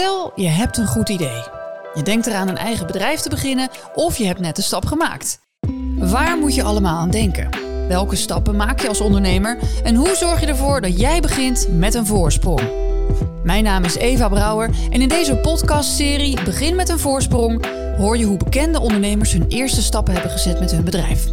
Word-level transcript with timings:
Stel, 0.00 0.32
je 0.34 0.48
hebt 0.48 0.76
een 0.76 0.86
goed 0.86 1.08
idee. 1.08 1.42
Je 1.94 2.02
denkt 2.02 2.26
eraan 2.26 2.48
een 2.48 2.56
eigen 2.56 2.86
bedrijf 2.86 3.20
te 3.20 3.28
beginnen 3.28 3.68
of 3.94 4.16
je 4.16 4.26
hebt 4.26 4.40
net 4.40 4.56
de 4.56 4.62
stap 4.62 4.86
gemaakt. 4.86 5.40
Waar 5.98 6.38
moet 6.38 6.54
je 6.54 6.62
allemaal 6.62 6.98
aan 6.98 7.10
denken? 7.10 7.48
Welke 7.88 8.16
stappen 8.16 8.56
maak 8.56 8.80
je 8.80 8.88
als 8.88 9.00
ondernemer 9.00 9.58
en 9.82 9.94
hoe 9.94 10.14
zorg 10.14 10.40
je 10.40 10.46
ervoor 10.46 10.80
dat 10.80 11.00
jij 11.00 11.20
begint 11.20 11.66
met 11.70 11.94
een 11.94 12.06
voorsprong? 12.06 12.60
Mijn 13.42 13.64
naam 13.64 13.84
is 13.84 13.94
Eva 13.94 14.28
Brouwer 14.28 14.70
en 14.90 15.00
in 15.00 15.08
deze 15.08 15.36
podcastserie 15.36 16.42
Begin 16.44 16.76
met 16.76 16.88
een 16.88 16.98
voorsprong 16.98 17.66
hoor 17.96 18.16
je 18.16 18.24
hoe 18.24 18.36
bekende 18.36 18.80
ondernemers 18.80 19.32
hun 19.32 19.46
eerste 19.48 19.82
stappen 19.82 20.12
hebben 20.12 20.30
gezet 20.30 20.60
met 20.60 20.70
hun 20.70 20.84
bedrijf. 20.84 21.24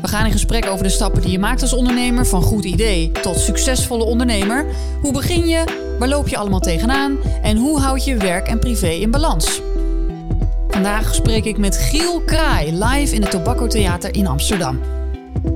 We 0.00 0.08
gaan 0.08 0.26
in 0.26 0.32
gesprek 0.32 0.66
over 0.66 0.84
de 0.84 0.90
stappen 0.90 1.22
die 1.22 1.30
je 1.30 1.38
maakt 1.38 1.62
als 1.62 1.72
ondernemer, 1.72 2.26
van 2.26 2.42
goed 2.42 2.64
idee 2.64 3.12
tot 3.12 3.38
succesvolle 3.38 4.04
ondernemer. 4.04 4.66
Hoe 5.00 5.12
begin 5.12 5.46
je? 5.46 5.83
Waar 5.98 6.08
loop 6.08 6.28
je 6.28 6.36
allemaal 6.36 6.60
tegenaan? 6.60 7.16
En 7.42 7.56
hoe 7.56 7.80
houd 7.80 8.04
je 8.04 8.16
werk 8.16 8.46
en 8.46 8.58
privé 8.58 8.88
in 8.88 9.10
balans? 9.10 9.62
Vandaag 10.68 11.14
spreek 11.14 11.44
ik 11.44 11.58
met 11.58 11.76
Giel 11.76 12.20
Kraai 12.20 12.84
live 12.84 13.14
in 13.14 13.22
het 13.22 13.30
Tobacco 13.30 13.66
Theater 13.66 14.14
in 14.14 14.26
Amsterdam. 14.26 14.80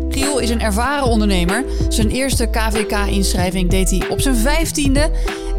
Giel 0.08 0.38
is 0.38 0.50
een 0.50 0.60
ervaren 0.60 1.06
ondernemer. 1.06 1.64
Zijn 1.88 2.10
eerste 2.10 2.46
KVK-inschrijving 2.46 3.70
deed 3.70 3.90
hij 3.90 4.08
op 4.08 4.20
zijn 4.20 4.36
vijftiende. 4.36 5.10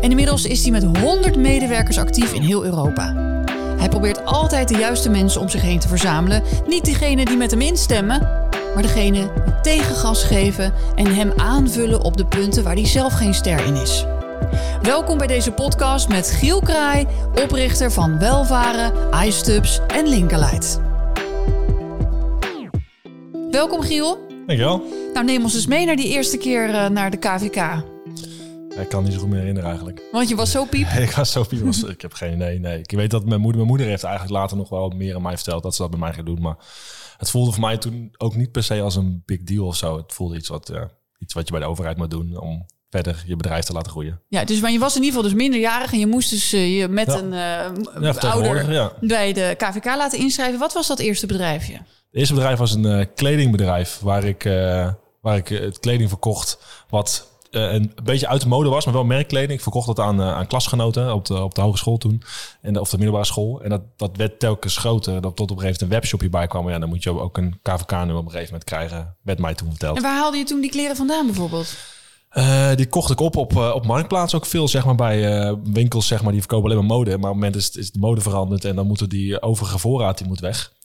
En 0.01 0.09
inmiddels 0.09 0.45
is 0.45 0.61
hij 0.61 0.71
met 0.71 0.97
100 0.97 1.35
medewerkers 1.35 1.97
actief 1.97 2.33
in 2.33 2.41
heel 2.41 2.65
Europa. 2.65 3.13
Hij 3.77 3.89
probeert 3.89 4.25
altijd 4.25 4.67
de 4.67 4.77
juiste 4.77 5.09
mensen 5.09 5.41
om 5.41 5.49
zich 5.49 5.61
heen 5.61 5.79
te 5.79 5.87
verzamelen. 5.87 6.43
Niet 6.67 6.85
diegenen 6.85 7.25
die 7.25 7.37
met 7.37 7.51
hem 7.51 7.61
instemmen, 7.61 8.19
maar 8.73 8.83
degene 8.83 9.31
die 9.45 9.53
tegengas 9.61 10.23
geven 10.23 10.73
en 10.95 11.15
hem 11.15 11.31
aanvullen 11.37 12.01
op 12.01 12.17
de 12.17 12.25
punten 12.25 12.63
waar 12.63 12.75
hij 12.75 12.87
zelf 12.87 13.13
geen 13.13 13.33
ster 13.33 13.65
in 13.65 13.75
is. 13.75 14.05
Welkom 14.81 15.17
bij 15.17 15.27
deze 15.27 15.51
podcast 15.51 16.07
met 16.09 16.31
Giel 16.31 16.59
Kraai, 16.59 17.07
oprichter 17.43 17.91
van 17.91 18.19
Welvaren, 18.19 19.13
iStubs 19.27 19.79
en 19.87 20.07
Linkerlight. 20.07 20.79
Welkom 23.51 23.81
Giel. 23.81 24.27
Dankjewel. 24.27 24.83
Nou, 25.13 25.25
neem 25.25 25.43
ons 25.43 25.55
eens 25.55 25.67
mee 25.67 25.85
naar 25.85 25.95
die 25.95 26.07
eerste 26.07 26.37
keer 26.37 26.69
uh, 26.69 26.87
naar 26.87 27.11
de 27.11 27.17
KVK. 27.17 27.83
Ik 28.79 28.89
kan 28.89 29.03
niet 29.03 29.13
zo 29.13 29.19
goed 29.19 29.29
meer 29.29 29.39
herinneren 29.39 29.69
eigenlijk. 29.69 30.01
Want 30.11 30.29
je 30.29 30.35
was 30.35 30.51
zo 30.51 30.65
piep? 30.65 30.87
ik 31.07 31.11
was 31.11 31.31
zo 31.31 31.43
piep. 31.43 31.61
Was, 31.61 31.83
ik 31.83 32.01
heb 32.01 32.13
geen 32.13 32.33
idee. 32.33 32.59
Nee. 32.59 32.79
Ik 32.79 32.91
weet 32.91 33.11
dat 33.11 33.25
mijn 33.25 33.41
moeder, 33.41 33.57
mijn 33.57 33.69
moeder 33.69 33.87
heeft 33.87 34.03
eigenlijk 34.03 34.33
later 34.35 34.57
nog 34.57 34.69
wel 34.69 34.89
meer 34.89 35.15
aan 35.15 35.21
mij 35.21 35.35
verteld 35.35 35.63
dat 35.63 35.75
ze 35.75 35.81
dat 35.81 35.91
bij 35.91 35.99
mij 35.99 36.13
ging 36.13 36.25
doen. 36.25 36.41
Maar 36.41 36.57
het 37.17 37.29
voelde 37.29 37.51
voor 37.51 37.61
mij 37.61 37.77
toen 37.77 38.13
ook 38.17 38.35
niet 38.35 38.51
per 38.51 38.63
se 38.63 38.81
als 38.81 38.95
een 38.95 39.23
big 39.25 39.43
deal 39.43 39.65
of 39.65 39.75
zo. 39.75 39.97
Het 39.97 40.13
voelde 40.13 40.35
iets 40.35 40.47
wat, 40.47 40.71
uh, 40.71 40.81
iets 41.17 41.33
wat 41.33 41.45
je 41.45 41.51
bij 41.51 41.61
de 41.61 41.67
overheid 41.67 41.97
moet 41.97 42.11
doen 42.11 42.37
om 42.37 42.65
verder 42.89 43.23
je 43.25 43.35
bedrijf 43.35 43.65
te 43.65 43.73
laten 43.73 43.91
groeien. 43.91 44.21
Ja, 44.27 44.43
dus 44.43 44.59
maar 44.59 44.71
je 44.71 44.79
was 44.79 44.95
in 44.95 45.03
ieder 45.03 45.15
geval 45.15 45.29
dus 45.31 45.41
minderjarig 45.41 45.91
en 45.93 45.99
je 45.99 46.07
moest 46.07 46.29
dus 46.29 46.53
uh, 46.53 46.79
je 46.79 46.87
met 46.87 47.07
Ja. 47.07 47.17
een 47.17 47.31
uh, 48.01 48.01
Ja, 48.01 48.13
ouder 48.29 48.71
ja. 48.71 48.91
bij 49.01 49.33
de 49.33 49.55
KVK 49.57 49.85
laten 49.85 50.19
inschrijven. 50.19 50.59
Wat 50.59 50.73
was 50.73 50.87
dat 50.87 50.99
eerste 50.99 51.25
bedrijfje? 51.25 51.73
Het 51.73 51.83
eerste 52.11 52.33
bedrijf 52.33 52.57
was 52.57 52.73
een 52.73 52.85
eh, 52.85 53.05
kledingbedrijf 53.15 53.99
waar 54.01 54.23
ik, 54.23 54.45
eh, 54.45 54.89
waar 55.21 55.37
ik 55.37 55.49
eh, 55.49 55.59
het 55.59 55.79
kleding 55.79 56.09
verkocht 56.09 56.57
wat 56.89 57.27
eh, 57.51 57.73
een 57.73 57.93
beetje 58.03 58.27
uit 58.27 58.41
de 58.41 58.47
mode 58.47 58.69
was, 58.69 58.85
maar 58.85 58.93
wel 58.93 59.03
merkkleding. 59.03 59.51
Ik 59.51 59.61
verkocht 59.61 59.87
dat 59.87 59.99
aan, 59.99 60.21
eh, 60.21 60.33
aan 60.33 60.47
klasgenoten 60.47 61.13
op 61.13 61.25
de, 61.25 61.41
op 61.43 61.55
de 61.55 61.61
hogeschool 61.61 61.97
toen, 61.97 62.23
en 62.61 62.73
de, 62.73 62.79
of 62.79 62.89
de 62.89 62.95
middelbare 62.97 63.25
school. 63.25 63.61
En 63.63 63.69
dat, 63.69 63.81
dat 63.97 64.17
werd 64.17 64.39
telkens 64.39 64.77
groter, 64.77 65.21
dat 65.21 65.35
tot 65.35 65.51
op 65.51 65.57
een 65.57 65.63
gegeven 65.63 65.65
moment 65.65 65.81
een 65.81 65.89
webshopje 65.89 66.29
bij 66.29 66.47
kwam. 66.47 66.69
Ja, 66.69 66.79
dan 66.79 66.89
moet 66.89 67.03
je 67.03 67.19
ook 67.19 67.37
een 67.37 67.59
KVK-nummer 67.61 68.15
op 68.17 68.25
een 68.25 68.31
gegeven 68.31 68.51
moment 68.53 68.63
krijgen, 68.63 69.15
werd 69.23 69.39
mij 69.39 69.53
toen 69.53 69.69
verteld. 69.69 69.97
En 69.97 70.03
waar 70.03 70.17
haalde 70.17 70.37
je 70.37 70.43
toen 70.43 70.61
die 70.61 70.69
kleren 70.69 70.95
vandaan 70.95 71.25
bijvoorbeeld? 71.25 71.75
Eh, 72.29 72.75
die 72.75 72.87
kocht 72.87 73.11
ik 73.11 73.19
op 73.19 73.35
op, 73.35 73.55
eh, 73.55 73.71
op 73.75 73.85
Marktplaats 73.85 74.35
ook 74.35 74.45
veel, 74.45 74.67
zeg 74.67 74.85
maar, 74.85 74.95
bij 74.95 75.39
eh, 75.39 75.53
winkels, 75.63 76.07
zeg 76.07 76.21
maar, 76.21 76.31
die 76.31 76.41
verkopen 76.41 76.71
alleen 76.71 76.85
maar 76.85 76.97
mode. 76.97 77.09
Maar 77.09 77.17
op 77.17 77.23
het 77.23 77.33
moment 77.33 77.55
is, 77.55 77.69
is 77.69 77.91
de 77.91 77.99
mode 77.99 78.21
veranderd 78.21 78.65
en 78.65 78.75
dan 78.75 78.87
moet 78.87 79.09
die 79.09 79.41
overige 79.41 79.79
voorraad, 79.79 80.17
die 80.17 80.27
moet 80.27 80.39
weg. 80.39 80.77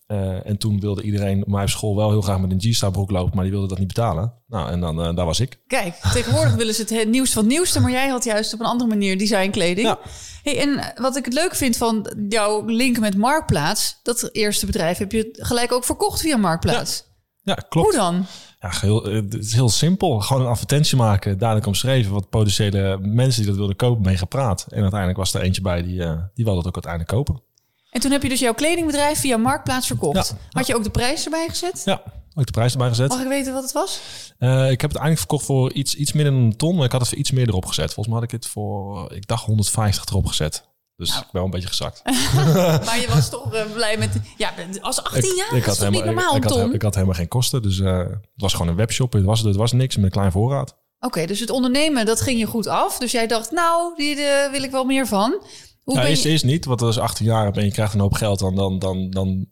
En 0.44 0.58
toen 0.58 0.80
wilde 0.80 1.02
iedereen 1.02 1.42
op 1.42 1.48
mijn 1.48 1.68
school 1.68 1.96
wel 1.96 2.10
heel 2.10 2.20
graag 2.20 2.40
met 2.40 2.50
een 2.50 2.60
G-Star 2.60 2.90
broek 2.90 3.10
lopen, 3.10 3.34
maar 3.34 3.44
die 3.44 3.52
wilde 3.52 3.68
dat 3.68 3.78
niet 3.78 3.86
betalen. 3.86 4.32
Nou, 4.46 4.70
en 4.70 4.80
dan, 4.80 4.96
daar 4.96 5.24
was 5.24 5.40
ik. 5.40 5.58
Kijk, 5.66 5.94
tegenwoordig 5.94 6.54
willen 6.54 6.74
ze 6.74 6.94
het 6.94 7.08
nieuws 7.08 7.32
van 7.32 7.42
het 7.42 7.52
nieuwste, 7.52 7.80
maar 7.80 7.90
jij 7.90 8.08
had 8.08 8.24
juist 8.24 8.54
op 8.54 8.60
een 8.60 8.66
andere 8.66 8.90
manier 8.90 9.18
designkleding. 9.18 9.86
Ja. 9.86 9.98
Hey, 10.42 10.58
en 10.58 10.92
wat 11.02 11.16
ik 11.16 11.24
het 11.24 11.34
leuk 11.34 11.54
vind 11.54 11.76
van 11.76 12.14
jouw 12.28 12.64
link 12.64 12.98
met 12.98 13.16
Marktplaats, 13.16 14.00
dat 14.02 14.28
eerste 14.32 14.66
bedrijf 14.66 14.98
heb 14.98 15.12
je 15.12 15.28
gelijk 15.32 15.72
ook 15.72 15.84
verkocht 15.84 16.20
via 16.20 16.36
Marktplaats. 16.36 17.04
Ja, 17.42 17.54
klopt. 17.54 17.88
Hoe 17.88 17.96
dan? 17.96 18.26
Ja, 18.64 18.70
heel, 18.80 19.04
eh, 19.08 19.14
het 19.14 19.34
is 19.34 19.52
heel 19.52 19.68
simpel. 19.68 20.20
Gewoon 20.20 20.42
een 20.42 20.48
advertentie 20.48 20.96
maken, 20.96 21.38
duidelijk 21.38 21.68
omschreven. 21.68 22.12
Wat 22.12 22.28
potentiële 22.28 22.98
mensen 22.98 23.40
die 23.40 23.50
dat 23.50 23.58
wilden 23.58 23.76
kopen, 23.76 24.04
mee 24.04 24.16
gepraat. 24.16 24.66
En 24.68 24.80
uiteindelijk 24.80 25.18
was 25.18 25.34
er 25.34 25.40
eentje 25.40 25.62
bij 25.62 25.82
die, 25.82 26.02
eh, 26.02 26.12
die 26.34 26.44
wilde 26.44 26.58
het 26.58 26.68
ook 26.68 26.84
uiteindelijk 26.84 27.12
kopen. 27.12 27.42
En 27.90 28.00
toen 28.00 28.10
heb 28.10 28.22
je 28.22 28.28
dus 28.28 28.40
jouw 28.40 28.54
kledingbedrijf 28.54 29.18
via 29.18 29.36
Marktplaats 29.36 29.86
verkocht. 29.86 30.28
Ja. 30.28 30.36
Had 30.50 30.66
je 30.66 30.74
ook 30.74 30.84
de 30.84 30.90
prijs 30.90 31.24
erbij 31.24 31.48
gezet? 31.48 31.82
Ja, 31.84 32.02
ook 32.34 32.46
de 32.46 32.52
prijs 32.52 32.72
erbij 32.72 32.88
gezet. 32.88 33.08
Mag 33.08 33.20
ik 33.20 33.28
weten 33.28 33.52
wat 33.52 33.62
het 33.62 33.72
was? 33.72 34.00
Eh, 34.38 34.70
ik 34.70 34.80
heb 34.80 34.90
het 34.90 35.00
eigenlijk 35.00 35.18
verkocht 35.18 35.44
voor 35.44 35.72
iets, 35.72 35.94
iets 35.94 36.12
meer 36.12 36.24
dan 36.24 36.34
een 36.34 36.56
ton, 36.56 36.76
maar 36.76 36.84
ik 36.84 36.92
had 36.92 37.00
het 37.00 37.08
voor 37.08 37.18
iets 37.18 37.30
meer 37.30 37.48
erop 37.48 37.66
gezet. 37.66 37.92
Volgens 37.94 38.06
mij 38.06 38.14
had 38.14 38.24
ik 38.24 38.30
het 38.30 38.46
voor, 38.46 39.12
ik 39.12 39.26
dacht 39.26 39.44
150 39.44 40.04
erop 40.04 40.26
gezet. 40.26 40.68
Dus 40.96 41.08
ik 41.08 41.14
ben 41.14 41.28
wel 41.32 41.44
een 41.44 41.50
beetje 41.50 41.68
gezakt. 41.68 42.02
maar 42.86 43.00
je 43.00 43.06
was 43.08 43.30
toch 43.30 43.54
eh, 43.54 43.72
blij 43.72 43.98
met... 43.98 44.10
Ja, 44.36 44.52
als 44.80 45.02
18 45.02 45.34
jaar 45.36 45.52
is 45.52 45.64
had 45.64 45.78
toch 45.78 45.90
niet 45.90 46.00
helemaal, 46.00 46.14
normaal, 46.14 46.36
ik, 46.36 46.44
ik, 46.44 46.50
had, 46.50 46.74
ik 46.74 46.82
had 46.82 46.94
helemaal 46.94 47.14
geen 47.14 47.28
kosten, 47.28 47.62
dus 47.62 47.80
eh, 47.80 47.98
het 47.98 48.18
was 48.36 48.52
gewoon 48.52 48.68
een 48.68 48.76
webshop. 48.76 49.12
Het 49.12 49.24
was, 49.24 49.40
het 49.40 49.56
was 49.56 49.72
niks 49.72 49.96
met 49.96 50.04
een 50.04 50.10
klein 50.10 50.32
voorraad. 50.32 50.76
Oké, 51.00 51.26
dus 51.26 51.40
het 51.40 51.50
ondernemen, 51.50 52.06
dat 52.06 52.20
ging 52.20 52.38
je 52.38 52.46
goed 52.46 52.66
af. 52.66 52.98
Dus 52.98 53.12
jij 53.12 53.26
dacht, 53.26 53.50
nou, 53.50 53.92
hier 53.96 54.18
eh, 54.18 54.50
wil 54.50 54.62
ik 54.62 54.70
wel 54.70 54.84
meer 54.84 55.06
van. 55.06 55.42
Hoe 55.84 56.00
eerst, 56.00 56.22
je... 56.22 56.28
eerst 56.28 56.44
niet, 56.44 56.64
want 56.64 56.82
als 56.82 56.94
je 56.94 57.00
18 57.00 57.24
jaar 57.24 57.52
en 57.52 57.64
je 57.64 57.70
krijgt 57.70 57.94
een 57.94 58.00
hoop 58.00 58.14
geld, 58.14 58.38
dan, 58.38 58.54
dan, 58.54 58.78
dan, 58.78 59.10
dan 59.10 59.46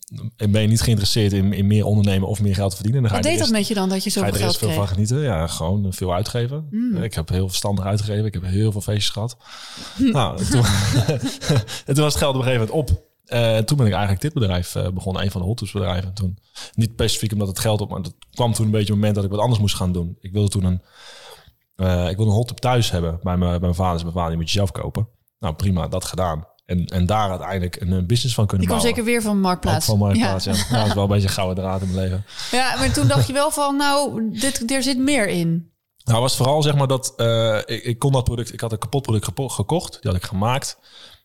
ben 0.50 0.62
je 0.62 0.69
niet 0.69 0.81
geïnteresseerd 0.81 1.32
in, 1.32 1.53
in 1.53 1.66
meer 1.66 1.84
ondernemen 1.84 2.28
of 2.28 2.41
meer 2.41 2.54
geld 2.54 2.75
verdienen. 2.75 3.03
Dan 3.03 3.10
ga 3.10 3.16
Wat 3.16 3.25
je 3.25 3.31
deed 3.31 3.41
dat 3.41 3.50
met 3.50 3.69
je 3.69 3.75
dan, 3.75 3.88
dat 3.88 4.04
je 4.04 4.10
zoveel 4.10 4.32
er 4.32 4.38
geld 4.38 4.56
veel 4.56 4.72
van 4.72 4.88
genieten. 4.88 5.21
Ja, 5.21 5.47
gewoon 5.47 5.92
veel 5.92 6.15
uitgeven. 6.15 6.66
Mm. 6.71 7.03
Ik 7.03 7.15
heb 7.15 7.28
heel 7.28 7.48
verstandig 7.48 7.84
uitgegeven. 7.84 8.25
Ik 8.25 8.34
heb 8.34 8.44
heel 8.44 8.72
veel 8.72 8.81
feestjes 8.81 9.10
gehad. 9.10 9.37
nou, 9.98 10.44
toen, 10.44 10.65
en 11.87 11.94
toen 11.94 12.04
was 12.04 12.15
het 12.15 12.22
geld 12.22 12.34
op 12.34 12.41
een 12.41 12.47
gegeven 12.47 12.66
moment 12.66 12.91
op. 12.91 13.10
En 13.25 13.65
toen 13.65 13.76
ben 13.76 13.87
ik 13.87 13.92
eigenlijk 13.92 14.22
dit 14.22 14.32
bedrijf 14.32 14.75
eh, 14.75 14.88
begonnen, 14.88 15.22
een 15.22 15.31
van 15.31 15.41
de 15.41 15.47
hot 15.47 15.72
bedrijven. 15.72 16.15
Toen, 16.15 16.38
niet 16.75 16.91
specifiek 16.92 17.32
omdat 17.32 17.48
het 17.48 17.59
geld 17.59 17.81
op, 17.81 17.91
maar 17.91 18.03
dat 18.03 18.15
kwam 18.31 18.53
toen 18.53 18.65
een 18.65 18.71
beetje 18.71 18.92
op 18.92 18.98
het 18.98 18.98
moment 18.98 19.15
dat 19.15 19.25
ik 19.25 19.31
wat 19.31 19.41
anders 19.41 19.60
moest 19.60 19.75
gaan 19.76 19.92
doen. 19.92 20.16
Ik 20.21 20.32
wilde 20.32 20.48
toen 20.48 20.65
een, 20.65 20.82
eh, 21.76 22.09
ik 22.09 22.16
wilde 22.16 22.31
een 22.31 22.37
hot 22.37 22.48
tub 22.48 22.59
thuis 22.59 22.91
hebben 22.91 23.19
bij 23.22 23.37
mijn, 23.37 23.50
bij 23.50 23.60
mijn 23.60 23.75
vader. 23.75 23.92
Dus 23.92 24.03
mijn 24.03 24.15
vader, 24.15 24.28
die 24.28 24.38
moet 24.38 24.50
je 24.50 24.56
zelf 24.56 24.71
kopen. 24.71 25.09
Nou 25.42 25.54
prima, 25.54 25.88
dat 25.88 26.04
gedaan. 26.04 26.47
En, 26.66 26.84
en 26.86 27.06
daar 27.06 27.30
uiteindelijk 27.30 27.80
een, 27.80 27.91
een 27.91 28.06
business 28.06 28.34
van 28.34 28.47
kunnen 28.47 28.66
Die 28.66 28.76
kwam 28.76 28.82
bouwen. 28.91 29.04
zeker 29.04 29.04
weer 29.04 29.22
van 29.22 29.36
Ook 29.36 29.42
Marktplaats. 29.42 29.86
van 29.86 29.98
mijn 29.98 30.16
ja. 30.16 30.30
Nou, 30.30 30.42
dat 30.70 30.86
is 30.86 30.94
wel 30.94 31.03
een 31.03 31.08
beetje 31.08 31.28
een 31.28 31.34
gouden 31.34 31.64
draad 31.64 31.82
in 31.82 31.91
mijn 31.91 32.00
leven. 32.03 32.25
ja, 32.50 32.76
maar 32.78 32.92
toen 32.92 33.06
dacht 33.08 33.26
je 33.26 33.32
wel 33.32 33.50
van, 33.50 33.76
nou, 33.76 34.30
dit, 34.41 34.70
er 34.70 34.82
zit 34.82 34.98
meer 34.98 35.28
in. 35.28 35.70
Nou, 36.04 36.20
was 36.20 36.36
vooral 36.36 36.62
zeg 36.62 36.75
maar 36.75 36.86
dat 36.86 37.12
eh, 37.16 37.56
ik, 37.58 37.84
ik 37.84 37.98
kon 37.98 38.12
dat 38.12 38.25
product, 38.25 38.53
ik 38.53 38.60
had 38.60 38.72
een 38.72 38.78
kapot 38.78 39.03
product 39.03 39.28
gekocht, 39.53 39.92
die 40.03 40.10
had 40.10 40.20
ik 40.20 40.26
gemaakt. 40.26 40.78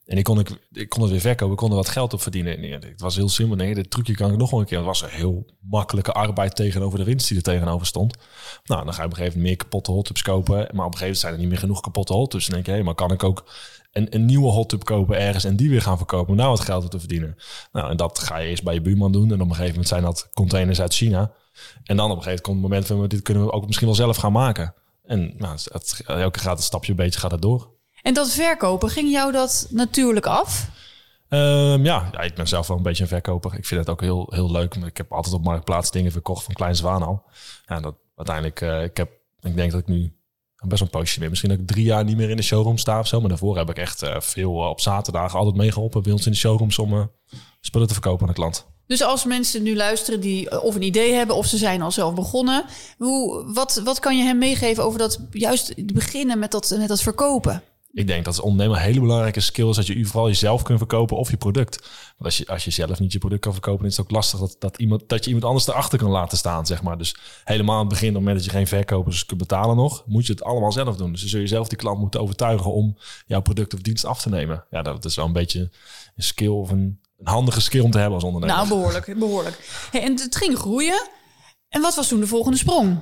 En 0.08 0.18
ik 0.18 0.24
kon, 0.24 0.40
ik, 0.40 0.50
ik 0.72 0.90
kon 0.90 1.02
het 1.02 1.12
weer 1.12 1.20
verkopen, 1.20 1.52
ik 1.54 1.58
kon 1.60 1.70
er 1.70 1.76
wat 1.76 1.90
geld 1.90 2.14
op 2.14 2.22
verdienen. 2.22 2.58
En 2.58 2.72
het 2.72 3.02
was 3.02 3.16
heel 3.16 3.30
simpel. 3.30 3.56
Nee, 3.56 3.76
dit 3.76 3.90
trucje 3.92 4.14
kan 4.16 4.32
ik 4.32 4.38
nog 4.38 4.50
wel 4.50 4.60
een 4.60 4.66
keer. 4.66 4.78
Het 4.78 4.86
was 4.86 5.02
een 5.02 5.10
heel 5.10 5.46
makkelijke 5.60 6.12
arbeid 6.12 6.56
tegenover 6.56 7.00
de 7.00 7.06
winst 7.06 7.28
die 7.28 7.38
er 7.38 7.44
tegenover 7.44 7.88
stond. 7.88 8.16
Nou, 8.66 8.84
dan 8.86 8.94
ga 8.94 9.00
je 9.00 9.06
op 9.06 9.12
een 9.12 9.18
gegeven 9.18 9.40
moment 9.40 9.44
meer 9.44 9.56
kapotte 9.56 9.92
hottubs 9.92 10.22
kopen. 10.22 10.56
Maar 10.56 10.66
op 10.66 10.74
een 10.76 10.98
gegeven 10.98 11.00
moment 11.02 11.18
zijn 11.18 11.34
er 11.34 11.40
niet 11.40 11.50
meer 11.50 11.58
genoeg 11.58 11.82
kapotte 11.82 12.14
hottubs. 12.14 12.46
Dan 12.46 12.54
denk 12.54 12.66
je, 12.66 12.72
hé, 12.72 12.84
maar 12.84 12.96
kan 12.96 13.12
ik 13.12 13.24
ook 13.24 13.50
een, 13.92 14.16
een 14.16 14.26
nieuwe 14.26 14.52
hottub 14.52 14.84
kopen 14.84 15.18
ergens 15.20 15.44
en 15.44 15.56
die 15.56 15.70
weer 15.70 15.82
gaan 15.82 15.98
verkopen 15.98 16.30
om 16.30 16.36
nou 16.36 16.50
wat 16.50 16.60
geld 16.60 16.92
te 16.92 17.00
verdienen? 17.00 17.36
Nou, 17.72 17.90
en 17.90 17.98
dat 17.98 18.20
ga 18.20 18.38
je 18.38 18.50
eerst 18.50 18.64
bij 18.64 18.74
je 18.74 18.82
buurman 18.82 19.12
doen. 19.12 19.28
En 19.32 19.42
op 19.42 19.48
een 19.48 19.48
gegeven 19.50 19.70
moment 19.70 19.88
zijn 19.88 20.04
dat 20.04 20.30
containers 20.34 20.82
uit 20.82 20.94
China. 20.94 21.32
En 21.84 21.98
dan 21.98 22.12
op 22.12 22.18
een 22.18 22.24
gegeven 22.24 22.24
moment 22.24 22.42
komt 22.42 22.56
het 22.56 22.64
moment 22.70 22.88
van, 22.88 23.08
dit 23.08 23.22
kunnen 23.22 23.44
we 23.46 23.52
ook 23.52 23.66
misschien 23.66 23.88
wel 23.88 23.96
zelf 23.96 24.18
gaan 24.18 24.32
maken. 24.32 24.74
En 25.04 25.34
nou, 25.38 25.54
het- 25.72 26.02
elke 26.06 26.40
gaat 26.40 26.58
een 26.58 26.64
stapje 26.64 26.92
een 26.92 26.98
beetje 26.98 27.20
gaat 27.20 27.32
het 27.32 27.42
door. 27.42 27.76
En 28.02 28.14
dat 28.14 28.32
verkopen, 28.32 28.90
ging 28.90 29.12
jou 29.12 29.32
dat 29.32 29.68
natuurlijk 29.70 30.26
af? 30.26 30.70
Ehm, 31.30 31.86
ja, 31.86 32.10
ja, 32.12 32.20
ik 32.20 32.36
ben 32.36 32.48
zelf 32.48 32.68
wel 32.68 32.78
een 32.78 32.84
beetje 32.84 33.04
een 33.04 33.10
verkoper. 33.10 33.54
Ik 33.54 33.66
vind 33.66 33.80
het 33.80 33.90
ook 33.90 34.02
heel, 34.02 34.28
heel 34.30 34.52
leuk. 34.52 34.76
Ik 34.76 34.98
heb 34.98 35.12
altijd 35.12 35.34
op 35.36 35.44
Marktplaats 35.44 35.92
dingen 35.92 36.12
verkocht 36.12 36.44
van 36.44 36.54
Klein 36.54 36.76
Zwaan 36.76 37.04
al. 37.04 37.24
Ja, 37.66 37.80
dat 37.80 37.96
uiteindelijk, 38.16 38.62
eh, 38.62 38.84
ik, 38.84 38.98
heb, 38.98 39.10
ik 39.40 39.56
denk 39.56 39.72
dat 39.72 39.80
ik 39.80 39.88
nu 39.88 40.14
best 40.68 40.82
een 40.82 40.90
poosje 40.90 41.20
meer. 41.20 41.30
Misschien 41.30 41.50
dat 41.50 41.60
ik 41.60 41.68
drie 41.68 41.86
jaar 41.86 42.04
niet 42.04 42.18
meer 42.18 42.30
in 42.30 42.38
de 42.38 42.44
showroom 42.44 42.78
sta 42.78 43.00
of 43.00 43.08
zo. 43.08 43.20
Maar 43.20 43.30
daarvoor 43.30 43.58
heb 43.58 43.70
ik 43.70 43.78
echt 43.78 44.02
eh, 44.02 44.20
veel 44.20 44.64
eh, 44.64 44.70
op 44.70 44.82
zaterdagen 44.82 45.40
altijd 45.40 45.56
meegeholpen 45.56 46.04
bij 46.04 46.12
ons 46.12 46.26
in 46.26 46.32
de 46.32 46.38
showrooms 46.38 46.80
om 46.80 47.12
spullen 47.62 47.88
te 47.88 47.94
verkopen 47.94 48.22
aan 48.22 48.34
de 48.34 48.40
klant. 48.40 48.66
Dus 48.88 49.04
als 49.04 49.26
mensen 49.26 49.64
nu 49.64 49.76
luisteren 49.76 50.20
die 50.20 50.62
of 50.62 50.76
een 50.76 50.82
idee 50.82 51.14
hebben 51.14 51.36
of 51.36 51.46
ze 51.46 51.58
zijn 51.58 51.82
al 51.82 51.92
zelf 51.92 52.14
begonnen, 52.14 52.66
hoe, 52.98 53.54
wat, 53.54 53.82
wat 53.84 54.00
kan 54.00 54.18
je 54.18 54.24
hem 54.24 54.38
meegeven 54.38 54.84
over 54.84 55.00
dat 55.00 55.20
juist 55.32 55.94
beginnen 55.94 56.40
met 56.40 56.52
dat, 56.52 56.76
met 56.78 56.88
dat 56.88 57.02
verkopen? 57.02 57.64
Ik 57.98 58.08
denk 58.08 58.26
dat 58.26 58.36
als 58.36 58.44
ondernemer 58.44 58.78
een 58.78 58.84
hele 58.84 59.00
belangrijke 59.00 59.40
skill 59.40 59.70
is 59.70 59.76
dat 59.76 59.88
je 59.88 60.06
vooral 60.06 60.28
jezelf 60.28 60.62
kunt 60.62 60.78
verkopen 60.78 61.18
of 61.18 61.30
je 61.30 61.38
product. 61.38 61.80
Want 61.80 62.24
als 62.24 62.38
je, 62.38 62.48
als 62.48 62.64
je 62.64 62.72
zelf 62.72 63.00
niet 63.00 63.12
je 63.12 63.20
product 63.20 63.42
kan 63.42 63.52
verkopen, 63.52 63.86
is 63.86 63.98
het 63.98 64.06
ook 64.06 64.12
lastig 64.12 64.40
dat, 64.40 64.56
dat, 64.60 64.78
iemand, 64.78 65.10
dat 65.10 65.24
je 65.24 65.28
iemand 65.28 65.46
anders 65.46 65.68
erachter 65.68 66.00
kan 66.00 66.10
laten 66.10 66.38
staan, 66.38 66.66
zeg 66.66 66.84
maar. 66.84 66.98
Dus 66.98 67.16
helemaal 67.44 67.76
aan 67.76 67.80
het 67.80 67.90
begin, 67.90 68.08
op 68.08 68.14
het 68.14 68.24
moment 68.24 68.44
dat 68.44 68.52
je 68.52 68.58
geen 68.58 68.68
verkopers 68.68 69.26
kunt 69.26 69.40
betalen 69.40 69.76
nog, 69.76 70.04
moet 70.06 70.26
je 70.26 70.32
het 70.32 70.44
allemaal 70.44 70.72
zelf 70.72 70.96
doen. 70.96 71.12
Dus 71.12 71.20
dan 71.22 71.30
zul 71.30 71.40
je 71.40 71.48
zelf 71.48 71.68
die 71.68 71.78
klant 71.78 72.00
moeten 72.00 72.22
overtuigen 72.22 72.74
om 72.74 72.98
jouw 73.26 73.42
product 73.42 73.74
of 73.74 73.80
dienst 73.80 74.06
af 74.06 74.22
te 74.22 74.30
nemen. 74.30 74.64
Ja, 74.70 74.82
dat 74.82 75.06
is 75.06 75.16
wel 75.16 75.26
een 75.26 75.34
beetje 75.34 75.60
een 76.16 76.24
skill 76.24 76.48
of 76.48 76.70
een, 76.70 77.00
handige 77.24 77.62
skill 77.62 77.82
om 77.82 77.92
te 77.92 77.98
hebben 77.98 78.16
als 78.16 78.24
ondernemer. 78.24 78.56
Nou, 78.56 78.68
behoorlijk, 78.68 79.20
behoorlijk. 79.20 79.88
En 79.92 80.20
het 80.20 80.36
ging 80.36 80.58
groeien. 80.58 81.10
En 81.70 81.82
wat 81.82 81.96
was 81.96 82.08
toen 82.08 82.20
de 82.20 82.28
volgende 82.28 82.58
sprong? 82.58 83.00